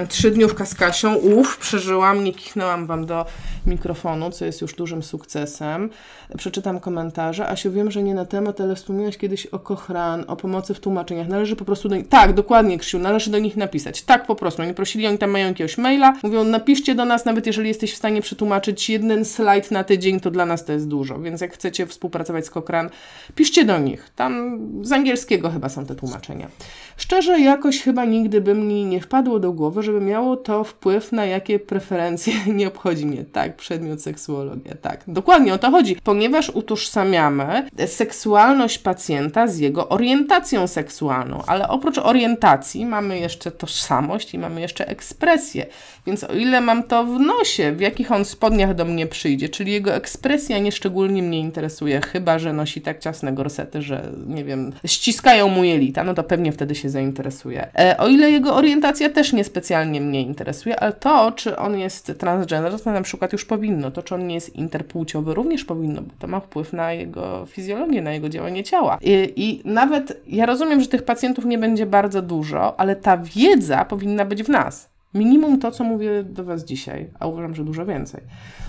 Trzydniówka 0.09 0.67
z 0.67 0.75
Kasią, 0.75 1.15
uff, 1.15 1.59
przeżyłam, 1.59 2.25
nie 2.25 2.33
kichnęłam 2.33 2.87
Wam 2.87 3.07
do 3.07 3.27
mikrofonu, 3.67 4.31
co 4.31 4.45
jest 4.45 4.61
już 4.61 4.75
dużym 4.75 5.03
sukcesem. 5.03 5.91
Przeczytam 6.37 6.81
komentarze. 6.81 7.49
Asiu, 7.49 7.73
wiem, 7.73 7.91
że 7.91 8.03
nie 8.03 8.15
na 8.15 8.25
temat, 8.25 8.61
ale 8.61 8.77
wspomniałaś 8.77 9.17
kiedyś 9.17 9.47
o 9.47 9.59
Kochran, 9.59 10.25
o 10.29 10.37
pomocy 10.37 10.75
w 10.75 10.81
tłumaczeniach. 10.81 11.29
Należy 11.29 11.57
po 11.57 11.65
prostu 11.65 11.89
do 11.89 11.97
nich... 11.97 12.09
Tak, 12.09 12.33
dokładnie, 12.33 12.79
Krzysiu, 12.79 12.99
należy 12.99 13.31
do 13.31 13.39
nich 13.39 13.57
napisać. 13.57 14.03
Tak, 14.03 14.27
po 14.27 14.35
prostu. 14.35 14.63
Oni 14.63 14.75
prosili, 14.75 15.07
oni 15.07 15.19
tam 15.19 15.31
mają 15.31 15.49
jakiegoś 15.49 15.79
maila. 15.79 16.17
Mówią, 16.23 16.45
napiszcie 16.45 16.95
do 16.95 17.05
nas, 17.05 17.25
nawet 17.25 17.47
jeżeli 17.47 17.69
jesteś 17.69 17.93
w 17.93 17.97
stanie 17.97 18.23
przetłumaczyć 18.23 18.91
jeden 18.91 19.25
slajd 19.25 19.71
na 19.71 19.85
tydzień, 19.85 20.21
to 20.21 20.31
dla 20.31 20.47
nas 20.47 20.65
to 20.65 20.73
jest 20.73 20.89
dużo. 20.89 21.19
Więc 21.19 21.41
jak 21.41 21.55
chcecie 21.55 21.87
współpracować 21.87 22.47
z 22.47 22.51
Kochran, 22.51 22.91
piszcie 23.35 23.65
do 23.65 23.79
nich. 23.79 24.11
Tam 24.17 24.61
z 24.83 24.93
angielskiego 24.93 25.51
chyba 25.51 25.69
są 25.69 25.87
te 25.87 25.95
tłumaczenia. 25.95 26.49
Szczerze, 26.97 27.41
jakoś 27.41 27.83
chyba 27.83 28.05
nigdy 28.05 28.41
by 28.41 28.55
mi 28.55 28.85
nie 28.85 29.01
wpadło 29.01 29.39
do 29.39 29.53
głowy, 29.53 29.74
żeby 29.83 30.01
miało 30.01 30.37
to 30.37 30.65
wpływ 30.65 31.13
na 31.13 31.25
jakie 31.25 31.59
preferencje 31.59 32.35
nie 32.55 32.69
obchodzi 32.69 33.07
mnie. 33.07 33.25
Tak, 33.25 33.57
przedmiot 33.57 34.03
seksuologia, 34.03 34.75
tak. 34.83 35.05
Dokładnie 35.09 35.55
o 35.55 35.59
to 35.59 35.71
chodzi, 35.71 35.97
ponieważ 36.05 36.51
utożsamiamy 36.51 37.69
seksualność 37.87 38.79
pacjenta 38.79 39.47
z 39.47 39.59
jego 39.59 39.89
orientacją 39.89 40.67
seksualną, 40.67 41.43
ale 41.47 41.69
oprócz 41.69 41.99
orientacji 41.99 42.87
mamy 42.87 43.19
jeszcze 43.19 43.51
tożsamość 43.51 44.35
i 44.35 44.39
mamy 44.39 44.61
jeszcze 44.61 44.89
ekspresję. 44.89 45.67
Więc 46.07 46.25
o 46.25 46.33
ile 46.33 46.61
mam 46.61 46.83
to 46.83 47.05
w 47.05 47.21
nosie, 47.21 47.73
w 47.73 47.81
jakich 47.81 48.13
on 48.13 48.25
spodniach 48.25 48.75
do 48.75 48.85
mnie 48.85 49.07
przyjdzie, 49.07 49.49
czyli 49.49 49.73
jego 49.73 49.95
ekspresja 49.95 50.59
nieszczególnie 50.59 51.23
mnie 51.23 51.41
interesuje, 51.41 52.01
chyba 52.01 52.39
że 52.39 52.53
nosi 52.53 52.81
tak 52.81 52.99
ciasne 52.99 53.33
gorsety, 53.33 53.83
że 53.83 54.13
nie 54.27 54.45
wiem, 54.45 54.73
ściskają 54.87 55.49
mu 55.49 55.65
jelita, 55.65 56.05
no 56.05 56.15
to 56.15 56.25
pewnie 56.25 56.53
wtedy 56.53 56.75
się 56.75 56.91
zainteresuje. 56.91 57.69
E, 57.79 57.97
o 57.99 58.09
ile 58.09 58.31
jego 58.31 58.55
orientacja 58.55 59.11
też 59.11 59.33
niespecjalnie 59.65 60.01
mnie 60.01 60.23
interesuje, 60.23 60.81
ale 60.81 60.93
to, 60.93 61.33
czy 61.33 61.57
on 61.57 61.79
jest 61.79 62.13
transgender, 62.19 62.81
to 62.81 62.93
na 62.93 63.03
przykład 63.03 63.33
już 63.33 63.45
powinno. 63.45 63.91
To, 63.91 64.03
czy 64.03 64.15
on 64.15 64.27
nie 64.27 64.35
jest 64.35 64.57
interpłciowy, 64.57 65.35
również 65.35 65.65
powinno, 65.65 66.03
bo 66.03 66.11
to 66.19 66.27
ma 66.27 66.41
wpływ 66.41 66.73
na 66.73 66.93
jego 66.93 67.47
fizjologię, 67.47 68.03
na 68.03 68.13
jego 68.13 68.29
działanie 68.29 68.65
ciała. 68.65 68.99
I, 69.03 69.33
I 69.37 69.63
nawet 69.65 70.23
ja 70.27 70.47
rozumiem, 70.47 70.81
że 70.81 70.87
tych 70.87 71.03
pacjentów 71.03 71.45
nie 71.45 71.59
będzie 71.59 71.87
bardzo 71.87 72.23
dużo, 72.23 72.81
ale 72.81 72.97
ta 72.97 73.19
wiedza 73.19 73.85
powinna 73.85 74.25
być 74.25 74.43
w 74.43 74.49
nas. 74.49 74.91
Minimum 75.15 75.61
to, 75.61 75.71
co 75.71 75.85
mówię 75.85 76.23
do 76.23 76.45
Was 76.45 76.65
dzisiaj, 76.65 77.11
a 77.21 77.27
uważam, 77.27 77.55
że 77.55 77.65
dużo 77.65 77.87
więcej. 77.87 78.21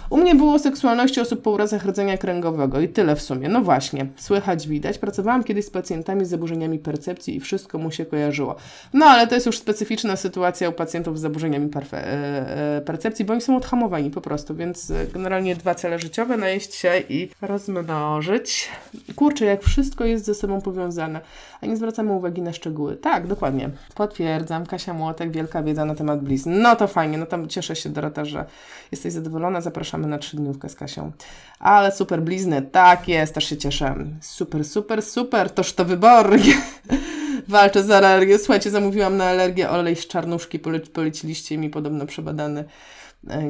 U 0.10 0.18
mnie 0.18 0.36
było 0.36 0.54
o 0.54 0.60
seksualności 0.60 1.22
osób 1.22 1.41
po 1.41 1.52
urazach 1.52 1.86
rdzenia 1.86 2.18
kręgowego 2.18 2.80
i 2.80 2.89
tyle 2.89 3.15
w 3.15 3.22
sumie. 3.22 3.50
No 3.50 3.62
właśnie, 3.62 4.08
słychać, 4.15 4.68
widać. 4.68 4.98
Pracowałam 4.98 5.44
kiedyś 5.44 5.65
z 5.65 5.70
pacjentami 5.70 6.26
z 6.26 6.30
zaburzeniami 6.30 6.80
percepcji 6.80 7.36
i 7.36 7.39
wszystko 7.39 7.78
mu 7.78 7.91
się 7.91 8.06
kojarzyło. 8.06 8.56
No 8.94 9.06
ale 9.06 9.28
to 9.28 9.36
jest 9.36 9.46
już 9.46 9.58
specyficzna 9.58 10.15
sytuacja 10.15 10.70
u 10.70 10.72
pacjentów 10.72 11.20
z 11.20 11.22
zaburzeniami 11.22 11.70
e, 11.76 11.98
e, 12.78 12.82
percepcji, 12.82 13.26
bo 13.26 13.34
oni 13.34 13.41
są 13.41 13.58
odhamowani 13.58 14.12
po 14.12 14.22
prostu, 14.22 14.56
więc 14.56 14.91
e, 14.91 15.08
generalnie 15.13 15.56
dwa 15.56 15.76
cele 15.76 16.00
życiowe, 16.00 16.38
najeść 16.38 16.74
się 16.74 16.91
i 17.10 17.30
rozmnożyć. 17.41 18.70
Kurczę, 19.15 19.46
jak 19.46 19.63
wszystko 19.63 20.06
jest 20.06 20.26
ze 20.26 20.36
sobą 20.36 20.62
powiązane, 20.62 21.22
a 21.62 21.65
nie 21.65 21.78
zwracamy 21.78 22.12
uwagi 22.12 22.41
na 22.41 22.54
szczegóły. 22.54 22.96
Tak, 22.96 23.28
dokładnie. 23.28 23.70
Potwierdzam. 23.96 24.65
Kasia 24.65 24.94
Młotek, 24.94 25.32
wielka 25.32 25.63
wiedza 25.63 25.86
na 25.86 25.96
temat 25.96 26.24
blizn. 26.24 26.62
No 26.62 26.76
to 26.76 26.88
fajnie, 26.88 27.18
no 27.18 27.26
tam 27.26 27.48
cieszę 27.48 27.76
się 27.76 27.89
Dorota, 27.89 28.26
że 28.26 28.46
jesteś 28.91 29.13
zadowolona. 29.13 29.62
Zapraszam 29.62 30.05
zapraszamy 30.06 30.10
na 30.10 30.18
trzydniówkę 30.18 30.70
z 30.70 30.76
Kasią. 30.76 31.12
Ale 31.60 31.91
super 31.91 32.22
blizny, 32.22 32.62
tak 32.62 33.08
jest, 33.08 33.34
też 33.34 33.50
się 33.50 33.58
cieszę. 33.58 33.96
Super, 34.22 34.65
super, 34.65 35.02
super, 35.02 35.50
toż 35.50 35.74
to 35.74 35.86
wybornie. 35.86 36.54
Walczę 37.48 37.84
z 37.84 37.91
alergią. 37.91 38.38
Słuchajcie, 38.38 38.70
zamówiłam 38.70 39.18
na 39.18 39.26
alergię 39.26 39.70
olej 39.70 39.96
z 39.96 40.08
czarnuszki, 40.08 40.60
poleci, 40.60 40.89
poleciliście 40.91 41.58
mi 41.58 41.70
podobno 41.70 42.06
przebadany 42.06 42.65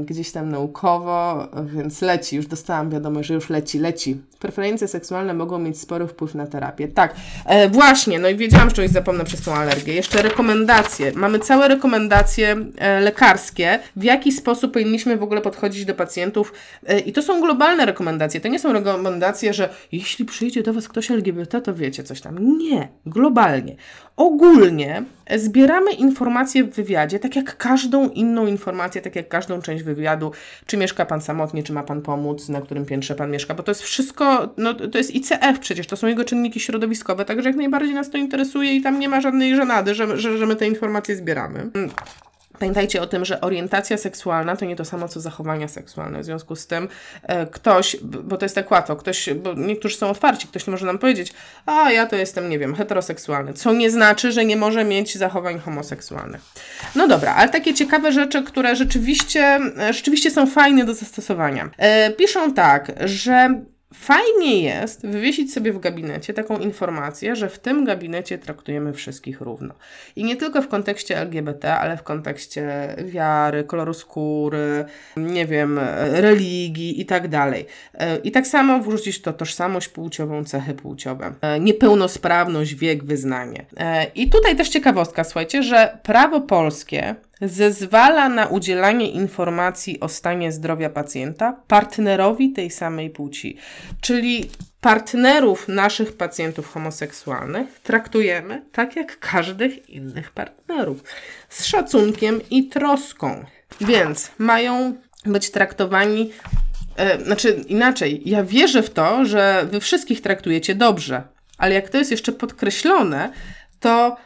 gdzieś 0.06 0.32
tam 0.32 0.50
naukowo, 0.50 1.48
więc 1.66 2.02
leci, 2.02 2.36
już 2.36 2.48
dostałam 2.48 2.90
wiadomość, 2.90 3.28
że 3.28 3.34
już 3.34 3.50
leci, 3.50 3.80
leci. 3.80 4.22
Preferencje 4.40 4.88
seksualne 4.88 5.34
mogą 5.34 5.60
mieć 5.60 5.80
spory 5.80 6.08
wpływ 6.08 6.36
na 6.36 6.48
terapię. 6.48 6.88
Tak, 6.88 7.16
e, 7.46 7.70
właśnie, 7.70 8.20
no 8.20 8.30
i 8.30 8.36
wiedziałam, 8.36 8.70
że 8.70 8.76
coś 8.76 8.90
zapomnę 8.90 9.24
przez 9.24 9.42
tą 9.42 9.54
alergię. 9.54 9.94
Jeszcze 9.94 10.22
rekomendacje. 10.22 11.12
Mamy 11.16 11.40
całe 11.40 11.68
rekomendacje 11.68 12.56
e, 12.78 13.00
lekarskie, 13.00 13.80
w 13.96 14.04
jaki 14.04 14.32
sposób 14.32 14.74
powinniśmy 14.74 15.18
w 15.18 15.24
ogóle 15.24 15.42
podchodzić 15.42 15.86
do 15.86 15.94
pacjentów 15.94 16.54
e, 16.88 17.00
i 17.00 17.14
to 17.14 17.22
są 17.22 17.42
globalne 17.42 17.86
rekomendacje. 17.86 18.42
To 18.42 18.48
nie 18.48 18.60
są 18.60 18.74
rekomendacje, 18.74 19.54
że 19.54 19.70
jeśli 19.92 20.26
przyjdzie 20.26 20.64
do 20.64 20.74
Was 20.74 20.88
ktoś 20.88 21.12
LGBT, 21.12 21.62
to 21.62 21.74
wiecie 21.74 22.04
coś 22.04 22.22
tam. 22.22 22.58
Nie, 22.58 22.88
globalnie. 23.06 23.76
Ogólnie 24.18 25.04
zbieramy 25.36 25.92
informacje 25.92 26.64
w 26.64 26.70
wywiadzie, 26.70 27.20
tak 27.20 27.36
jak 27.36 27.58
każdą 27.58 28.10
inną 28.10 28.48
informację, 28.48 29.02
tak 29.02 29.16
jak 29.16 29.28
każdą 29.28 29.62
część 29.62 29.84
wywiadu, 29.84 30.32
czy 30.66 30.78
mieszka 30.78 31.06
Pan 31.06 31.22
samotnie, 31.22 31.64
czy 31.64 31.74
ma 31.74 31.84
Pan 31.84 32.02
pomóc, 32.02 32.50
na 32.50 32.62
którym 32.62 32.86
piętrze 32.86 33.16
Pan 33.16 33.32
mieszka, 33.32 33.54
bo 33.54 33.64
to 33.64 33.72
jest 33.72 33.82
wszystko, 33.82 34.50
no 34.58 34.74
to 34.74 34.98
jest 34.98 35.16
ICF 35.16 35.60
przecież, 35.60 35.88
to 35.88 35.96
są 35.96 36.08
jego 36.08 36.24
czynniki 36.24 36.60
środowiskowe, 36.60 37.26
także 37.26 37.50
jak 37.50 37.58
najbardziej 37.58 37.94
nas 37.94 38.10
to 38.10 38.18
interesuje 38.18 38.76
i 38.76 38.82
tam 38.82 39.00
nie 39.00 39.10
ma 39.10 39.22
żadnej 39.22 39.56
żenady, 39.56 39.96
że, 39.96 40.18
że, 40.18 40.38
że 40.38 40.46
my 40.46 40.56
te 40.56 40.68
informacje 40.68 41.16
zbieramy. 41.16 41.70
Pamiętajcie 42.60 43.02
o 43.02 43.08
tym, 43.08 43.26
że 43.26 43.42
orientacja 43.42 43.98
seksualna 43.98 44.56
to 44.56 44.66
nie 44.66 44.76
to 44.76 44.86
samo 44.86 45.08
co 45.08 45.20
zachowania 45.20 45.68
seksualne. 45.68 46.20
W 46.22 46.26
związku 46.26 46.56
z 46.56 46.68
tym 46.68 46.88
e, 47.24 47.46
ktoś, 47.46 47.98
bo 48.02 48.38
to 48.38 48.46
jest 48.46 48.56
tak 48.56 48.72
łatwo, 48.72 48.96
ktoś, 48.96 49.30
bo 49.34 49.54
niektórzy 49.54 49.98
są 49.98 50.10
otwarci, 50.10 50.48
ktoś 50.48 50.68
może 50.68 50.86
nam 50.86 50.98
powiedzieć, 50.98 51.34
a 51.66 51.92
ja 51.92 52.06
to 52.06 52.16
jestem, 52.16 52.50
nie 52.50 52.60
wiem, 52.60 52.76
heteroseksualny, 52.76 53.54
co 53.54 53.74
nie 53.74 53.92
znaczy, 53.92 54.32
że 54.32 54.46
nie 54.46 54.58
może 54.58 54.84
mieć 54.84 55.18
zachowań 55.18 55.60
homoseksualnych. 55.60 56.42
No 56.96 57.08
dobra, 57.08 57.36
ale 57.36 57.50
takie 57.50 57.74
ciekawe 57.74 58.12
rzeczy, 58.12 58.44
które 58.44 58.76
rzeczywiście, 58.76 59.60
e, 59.80 59.94
rzeczywiście 59.94 60.32
są 60.32 60.48
fajne 60.48 60.86
do 60.86 60.94
zastosowania. 60.94 61.70
E, 61.78 62.12
piszą 62.12 62.54
tak, 62.54 62.92
że 63.06 63.62
Fajnie 63.94 64.62
jest 64.62 65.08
wywiesić 65.08 65.54
sobie 65.54 65.74
w 65.74 65.80
gabinecie 65.80 66.34
taką 66.34 66.60
informację, 66.60 67.36
że 67.36 67.50
w 67.50 67.60
tym 67.60 67.86
gabinecie 67.86 68.38
traktujemy 68.38 68.94
wszystkich 68.94 69.42
równo. 69.42 69.74
I 70.16 70.24
nie 70.24 70.36
tylko 70.36 70.62
w 70.62 70.68
kontekście 70.68 71.18
LGBT, 71.18 71.76
ale 71.76 71.98
w 71.98 72.04
kontekście 72.04 72.96
wiary, 73.06 73.64
koloru 73.64 73.94
skóry, 73.94 74.86
nie 75.18 75.46
wiem, 75.46 75.80
religii 76.12 77.02
i 77.02 77.06
tak 77.06 77.28
dalej. 77.28 77.66
E, 77.94 78.18
I 78.18 78.32
tak 78.32 78.48
samo 78.48 78.80
wrzucić 78.80 79.22
to 79.22 79.34
tożsamość 79.34 79.88
płciową, 79.88 80.44
cechy 80.44 80.74
płciowe, 80.74 81.34
e, 81.42 81.60
niepełnosprawność, 81.60 82.76
wiek, 82.76 83.04
wyznanie. 83.04 83.66
E, 83.78 84.06
I 84.16 84.30
tutaj 84.30 84.56
też 84.56 84.70
ciekawostka, 84.70 85.24
słuchajcie, 85.24 85.64
że 85.64 85.98
prawo 86.04 86.42
polskie 86.42 87.16
zezwala 87.42 88.30
na 88.30 88.46
udzielanie 88.46 89.10
informacji 89.12 90.00
o 90.00 90.10
stanie 90.10 90.52
zdrowia 90.52 90.90
pacjenta 90.90 91.54
partnerowi 91.68 92.52
tej 92.52 92.72
samej 92.72 93.10
płci. 93.10 93.58
Czyli 94.02 94.50
partnerów 94.82 95.68
naszych 95.68 96.18
pacjentów 96.18 96.74
homoseksualnych 96.74 97.80
traktujemy 97.80 98.66
tak 98.72 98.96
jak 98.96 99.20
każdych 99.20 99.90
innych 99.90 100.32
partnerów. 100.32 101.04
Z 101.50 101.66
szacunkiem 101.66 102.42
i 102.50 102.68
troską. 102.68 103.46
Więc 103.82 104.32
mają 104.38 104.96
być 105.26 105.52
traktowani. 105.52 106.32
E, 106.98 107.24
znaczy 107.24 107.62
inaczej, 107.68 108.22
ja 108.26 108.44
wierzę 108.44 108.84
w 108.84 108.90
to, 108.90 109.26
że 109.26 109.68
wy 109.72 109.80
wszystkich 109.80 110.22
traktujecie 110.22 110.76
dobrze, 110.76 111.24
ale 111.58 111.76
jak 111.76 111.90
to 111.90 111.98
jest 111.98 112.12
jeszcze 112.12 112.32
podkreślone, 112.32 113.32
to 113.80 114.18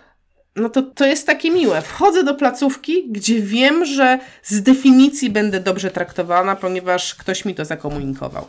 no 0.59 0.69
to, 0.69 0.81
to 0.81 1.05
jest 1.05 1.27
takie 1.27 1.51
miłe. 1.51 1.81
Wchodzę 1.81 2.23
do 2.23 2.35
placówki, 2.35 3.05
gdzie 3.09 3.41
wiem, 3.41 3.85
że 3.85 4.19
z 4.43 4.61
definicji 4.61 5.29
będę 5.29 5.59
dobrze 5.59 5.91
traktowana, 5.91 6.55
ponieważ 6.55 7.15
ktoś 7.15 7.45
mi 7.45 7.55
to 7.55 7.65
zakomunikował. 7.65 8.47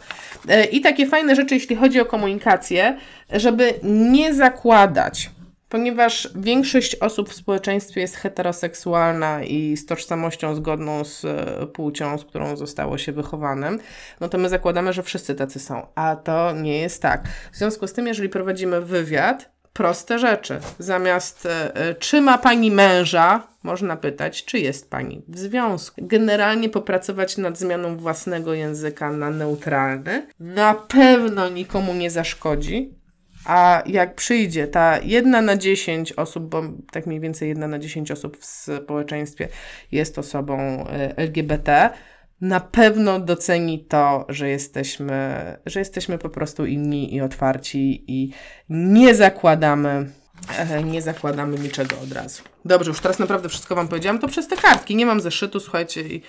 E, 0.49 0.64
I 0.64 0.81
takie 0.81 1.07
fajne 1.07 1.37
rzeczy, 1.37 1.55
jeśli 1.55 1.77
chodzi 1.77 2.01
o 2.01 2.05
komunikację, 2.05 2.96
żeby 3.33 3.75
nie 3.83 4.35
zakładać, 4.35 5.31
ponieważ 5.68 6.29
większość 6.35 6.96
osób 6.96 7.29
w 7.29 7.35
społeczeństwie 7.35 8.01
jest 8.01 8.16
heteroseksualna 8.16 9.44
i 9.44 9.77
z 9.77 9.87
tożsamością 9.87 10.55
zgodną 10.55 11.05
z 11.05 11.25
e, 11.25 11.66
płcią, 11.66 12.18
z 12.18 12.25
którą 12.25 12.57
zostało 12.57 12.99
się 12.99 13.12
wychowanym, 13.12 13.79
no 14.20 14.29
to 14.29 14.38
my 14.38 14.49
zakładamy, 14.49 14.92
że 14.92 15.03
wszyscy 15.03 15.35
tacy 15.35 15.61
są, 15.61 15.87
a 15.94 16.16
to 16.16 16.53
nie 16.53 16.79
jest 16.79 17.03
tak. 17.03 17.29
W 17.53 17.57
związku 17.57 17.87
z 17.87 17.92
tym, 17.92 18.07
jeżeli 18.07 18.29
prowadzimy 18.29 18.81
wywiad, 18.81 19.51
proste 19.73 20.19
rzeczy. 20.19 20.61
Zamiast 20.79 21.47
e, 21.47 21.77
e, 21.77 21.95
czy 21.95 22.21
ma 22.21 22.39
pani 22.39 22.71
męża, 22.71 23.43
można 23.63 23.97
pytać, 23.97 24.45
czy 24.45 24.59
jest 24.59 24.91
pani 24.91 25.23
w 25.29 25.39
związku. 25.39 26.01
Generalnie 26.07 26.69
popracować 26.69 27.37
nad 27.37 27.59
zmianą 27.59 27.97
własnego 27.97 28.55
języka 28.55 29.13
na 29.13 29.31
neutralny 29.31 30.27
na 30.41 30.75
pewno 30.75 31.49
nikomu 31.49 31.95
nie 31.95 32.11
zaszkodzi. 32.11 33.01
A 33.45 33.83
jak 33.87 34.15
przyjdzie 34.15 34.69
ta 34.69 34.99
jedna 35.03 35.43
na 35.43 35.57
dziesięć 35.57 36.13
osób, 36.13 36.45
bo 36.45 36.63
tak 36.93 37.07
mniej 37.07 37.21
więcej 37.21 37.49
jedna 37.49 37.69
na 37.69 37.79
dziesięć 37.79 38.11
osób 38.11 38.37
w 38.37 38.45
społeczeństwie 38.45 39.49
jest 39.93 40.19
osobą 40.19 40.59
e, 40.87 41.17
LGBT, 41.17 41.91
na 42.40 42.61
pewno 42.61 43.20
doceni 43.20 43.85
to, 43.85 44.26
że 44.29 44.48
jesteśmy, 44.48 45.57
że 45.66 45.79
jesteśmy 45.79 46.18
po 46.18 46.29
prostu 46.29 46.66
inni 46.66 47.14
i 47.14 47.20
otwarci 47.20 48.05
i 48.09 48.33
nie 48.68 49.14
zakładamy, 49.14 50.11
e, 50.59 50.85
nie 50.85 51.03
zakładamy 51.03 51.59
niczego 51.59 51.96
od 52.03 52.12
razu. 52.12 52.42
Dobrze, 52.64 52.90
już 52.90 53.00
teraz 53.00 53.18
naprawdę 53.18 53.48
wszystko 53.48 53.74
Wam 53.74 53.88
powiedziałam, 53.88 54.18
to 54.18 54.29
przez 54.29 54.48
te 54.48 54.57
kartki. 54.57 54.96
Nie 54.96 55.07
mam 55.07 55.20
zeszytu, 55.20 55.61
słuchajcie, 55.61 56.00
i, 56.00 56.22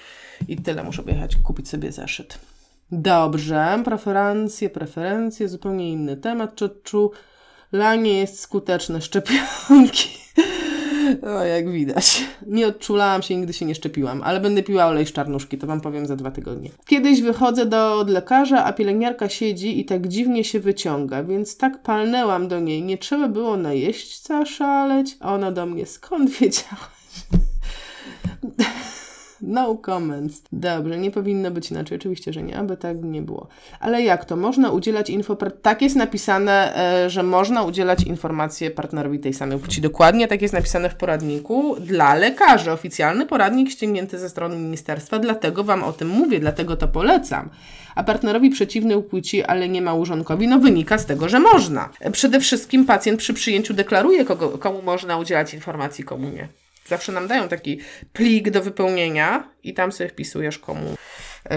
i 0.47 0.57
tyle. 0.57 0.83
Muszę 0.83 1.03
jechać 1.07 1.35
kupić 1.35 1.69
sobie 1.69 1.91
zeszyt. 1.91 2.39
Dobrze, 2.91 3.81
preferencje, 3.85 4.69
preferencje, 4.69 5.49
zupełnie 5.49 5.91
inny 5.91 6.17
temat. 6.17 6.55
Czy 6.55 6.69
czulanie 6.83 8.19
jest 8.19 8.39
skuteczne 8.39 9.01
szczepionki? 9.01 10.09
No, 11.21 11.43
jak 11.43 11.71
widać. 11.71 12.23
Nie 12.47 12.67
odczulałam 12.67 13.21
się, 13.21 13.35
nigdy 13.35 13.53
się 13.53 13.65
nie 13.65 13.75
szczepiłam, 13.75 14.21
ale 14.23 14.39
będę 14.39 14.63
piła 14.63 14.85
olej 14.85 15.05
z 15.05 15.11
czarnuszki, 15.11 15.57
to 15.57 15.67
Wam 15.67 15.81
powiem 15.81 16.05
za 16.05 16.15
dwa 16.15 16.31
tygodnie. 16.31 16.69
Kiedyś 16.85 17.21
wychodzę 17.21 17.65
do 17.65 17.99
od 17.99 18.09
lekarza, 18.09 18.65
a 18.65 18.73
pielęgniarka 18.73 19.29
siedzi 19.29 19.79
i 19.79 19.85
tak 19.85 20.07
dziwnie 20.07 20.43
się 20.43 20.59
wyciąga, 20.59 21.23
więc 21.23 21.57
tak 21.57 21.81
palnęłam 21.81 22.47
do 22.47 22.59
niej. 22.59 22.83
Nie 22.83 22.97
trzeba 22.97 23.27
było 23.27 23.57
na 23.57 23.73
jeźdźca 23.73 24.45
szaleć, 24.45 25.17
a 25.19 25.33
ona 25.33 25.51
do 25.51 25.65
mnie, 25.65 25.85
skąd 25.85 26.29
wiedziałaś? 26.29 27.01
No 29.41 29.75
comments. 29.75 30.41
Dobrze, 30.51 30.97
nie 30.97 31.11
powinno 31.11 31.51
być 31.51 31.71
inaczej. 31.71 31.97
Oczywiście, 31.97 32.33
że 32.33 32.43
nie, 32.43 32.57
aby 32.57 32.77
tak 32.77 33.03
nie 33.03 33.21
było. 33.21 33.47
Ale 33.79 34.01
jak 34.01 34.25
to? 34.25 34.35
Można 34.35 34.71
udzielać 34.71 35.09
info... 35.09 35.35
Tak 35.61 35.81
jest 35.81 35.95
napisane, 35.95 36.75
e, 37.03 37.09
że 37.09 37.23
można 37.23 37.63
udzielać 37.63 38.03
informacji 38.03 38.69
partnerowi 38.69 39.19
tej 39.19 39.33
samej 39.33 39.59
płci. 39.59 39.81
Dokładnie 39.81 40.27
tak 40.27 40.41
jest 40.41 40.53
napisane 40.53 40.89
w 40.89 40.95
poradniku 40.95 41.75
dla 41.79 42.15
lekarzy. 42.15 42.71
Oficjalny 42.71 43.25
poradnik 43.25 43.69
ściągnięty 43.69 44.19
ze 44.19 44.29
strony 44.29 44.55
ministerstwa, 44.55 45.19
dlatego 45.19 45.63
Wam 45.63 45.83
o 45.83 45.93
tym 45.93 46.07
mówię, 46.07 46.39
dlatego 46.39 46.75
to 46.75 46.87
polecam. 46.87 47.49
A 47.95 48.03
partnerowi 48.03 48.49
przeciwnej 48.49 49.03
płci, 49.03 49.43
ale 49.43 49.69
nie 49.69 49.81
małżonkowi, 49.81 50.47
no 50.47 50.59
wynika 50.59 50.97
z 50.97 51.05
tego, 51.05 51.29
że 51.29 51.39
można. 51.39 51.89
Przede 52.11 52.39
wszystkim 52.39 52.85
pacjent 52.85 53.19
przy 53.19 53.33
przyjęciu 53.33 53.73
deklaruje, 53.73 54.25
kogo, 54.25 54.49
komu 54.49 54.81
można 54.81 55.17
udzielać 55.17 55.53
informacji, 55.53 56.03
komu 56.03 56.29
nie. 56.29 56.47
Zawsze 56.85 57.11
nam 57.11 57.27
dają 57.27 57.47
taki 57.47 57.79
plik 58.13 58.49
do 58.49 58.61
wypełnienia 58.61 59.49
i 59.63 59.73
tam 59.73 59.91
sobie 59.91 60.09
wpisujesz, 60.09 60.59
komu, 60.59 60.95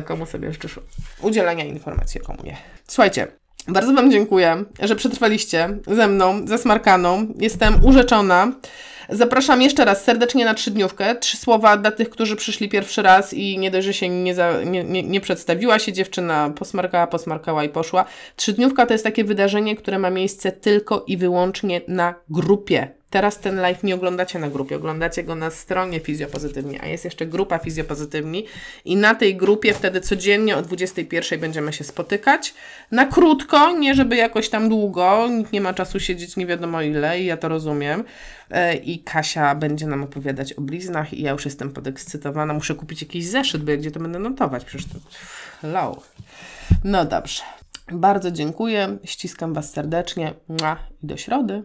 komu 0.04 0.26
sobie 0.26 0.52
życzysz 0.52 0.80
udzielenia 1.22 1.64
informacji, 1.64 2.20
komu 2.20 2.38
nie. 2.44 2.56
Słuchajcie, 2.88 3.26
bardzo 3.68 3.94
Wam 3.94 4.10
dziękuję, 4.10 4.64
że 4.82 4.96
przetrwaliście 4.96 5.78
ze 5.87 6.08
mną, 6.08 6.46
ze 6.46 6.58
Smarkaną. 6.58 7.34
Jestem 7.38 7.84
urzeczona. 7.84 8.52
Zapraszam 9.08 9.62
jeszcze 9.62 9.84
raz 9.84 10.04
serdecznie 10.04 10.44
na 10.44 10.54
trzydniówkę. 10.54 11.16
Trzy 11.16 11.37
słowa 11.37 11.76
dla 11.76 11.90
tych, 11.90 12.10
którzy 12.10 12.37
przyszli 12.37 12.68
pierwszy 12.68 13.02
raz 13.02 13.34
i 13.34 13.58
nie 13.58 13.70
dość, 13.70 13.87
że 13.87 13.94
się 13.94 14.08
nie, 14.08 14.34
za, 14.34 14.62
nie, 14.64 14.84
nie, 14.84 15.02
nie 15.02 15.20
przedstawiła 15.20 15.78
się 15.78 15.92
dziewczyna, 15.92 16.50
posmarkała, 16.58 17.06
posmarkała 17.06 17.64
i 17.64 17.68
poszła. 17.68 18.04
Trzydniówka 18.37 18.87
to 18.87 18.94
jest 18.94 19.04
takie 19.04 19.24
wydarzenie, 19.24 19.76
które 19.76 19.98
ma 19.98 20.10
miejsce 20.10 20.52
tylko 20.52 21.04
i 21.06 21.16
wyłącznie 21.16 21.80
na 21.88 22.14
grupie. 22.28 22.88
Teraz 23.14 23.38
ten 23.38 23.57
live 23.57 23.83
nie 23.83 23.94
oglądacie 23.94 24.38
na 24.38 24.48
grupie, 24.48 24.77
oglądacie 24.77 25.24
go 25.24 25.35
na 25.35 25.50
stronie 25.50 26.00
Fizjopozytywni, 26.00 26.81
a 26.81 26.87
jest 26.87 27.05
jeszcze 27.05 27.27
grupa 27.27 27.59
Fizjopozytywni 27.59 28.46
i 28.85 28.96
na 28.96 29.14
tej 29.14 29.37
grupie 29.37 29.74
wtedy 29.74 30.00
codziennie 30.00 30.57
o 30.57 30.62
21 30.62 31.40
będziemy 31.40 31.72
się 31.72 31.85
spotykać. 31.85 32.55
Na 32.90 33.07
krótko, 33.07 33.72
nie 33.72 33.94
żeby 33.94 34.16
jakoś 34.16 34.48
tam 34.48 34.68
długo, 34.68 35.29
nikt 35.29 35.53
nie 35.53 35.61
ma 35.61 35.74
czasu 35.74 36.00
siedzieć 36.00 36.37
nie 36.37 36.46
wiadomo 36.46 36.83
ile 36.83 37.20
i 37.20 37.27
ja 37.27 37.37
to 37.37 37.48
rozumiem. 37.48 38.05
E, 38.51 38.74
I 38.74 38.99
Kasia 38.99 39.55
będzie 39.55 39.86
nam 39.86 40.03
opowiadać 40.03 40.53
o 40.53 40.61
bliznach 40.61 41.14
i 41.14 41.22
ja 41.22 41.30
już 41.32 41.45
jestem 41.45 41.70
podekscytowana. 41.70 42.55
Muszę 42.55 42.74
kupić 42.74 43.03
jakiś 43.03 43.26
zeszyt, 43.26 43.64
bo 43.64 43.72
gdzie 43.72 43.91
to 43.91 44.01
będę 44.01 44.18
notować? 44.18 44.64
Przecież 44.64 44.86
to 44.86 44.99
hello. 45.61 46.03
No 46.84 47.05
dobrze. 47.05 47.43
Bardzo 47.93 48.30
dziękuję, 48.30 48.99
ściskam 49.05 49.55
Was 49.55 49.72
serdecznie 49.72 50.34
i 50.49 51.07
do 51.07 51.16
środy. 51.16 51.62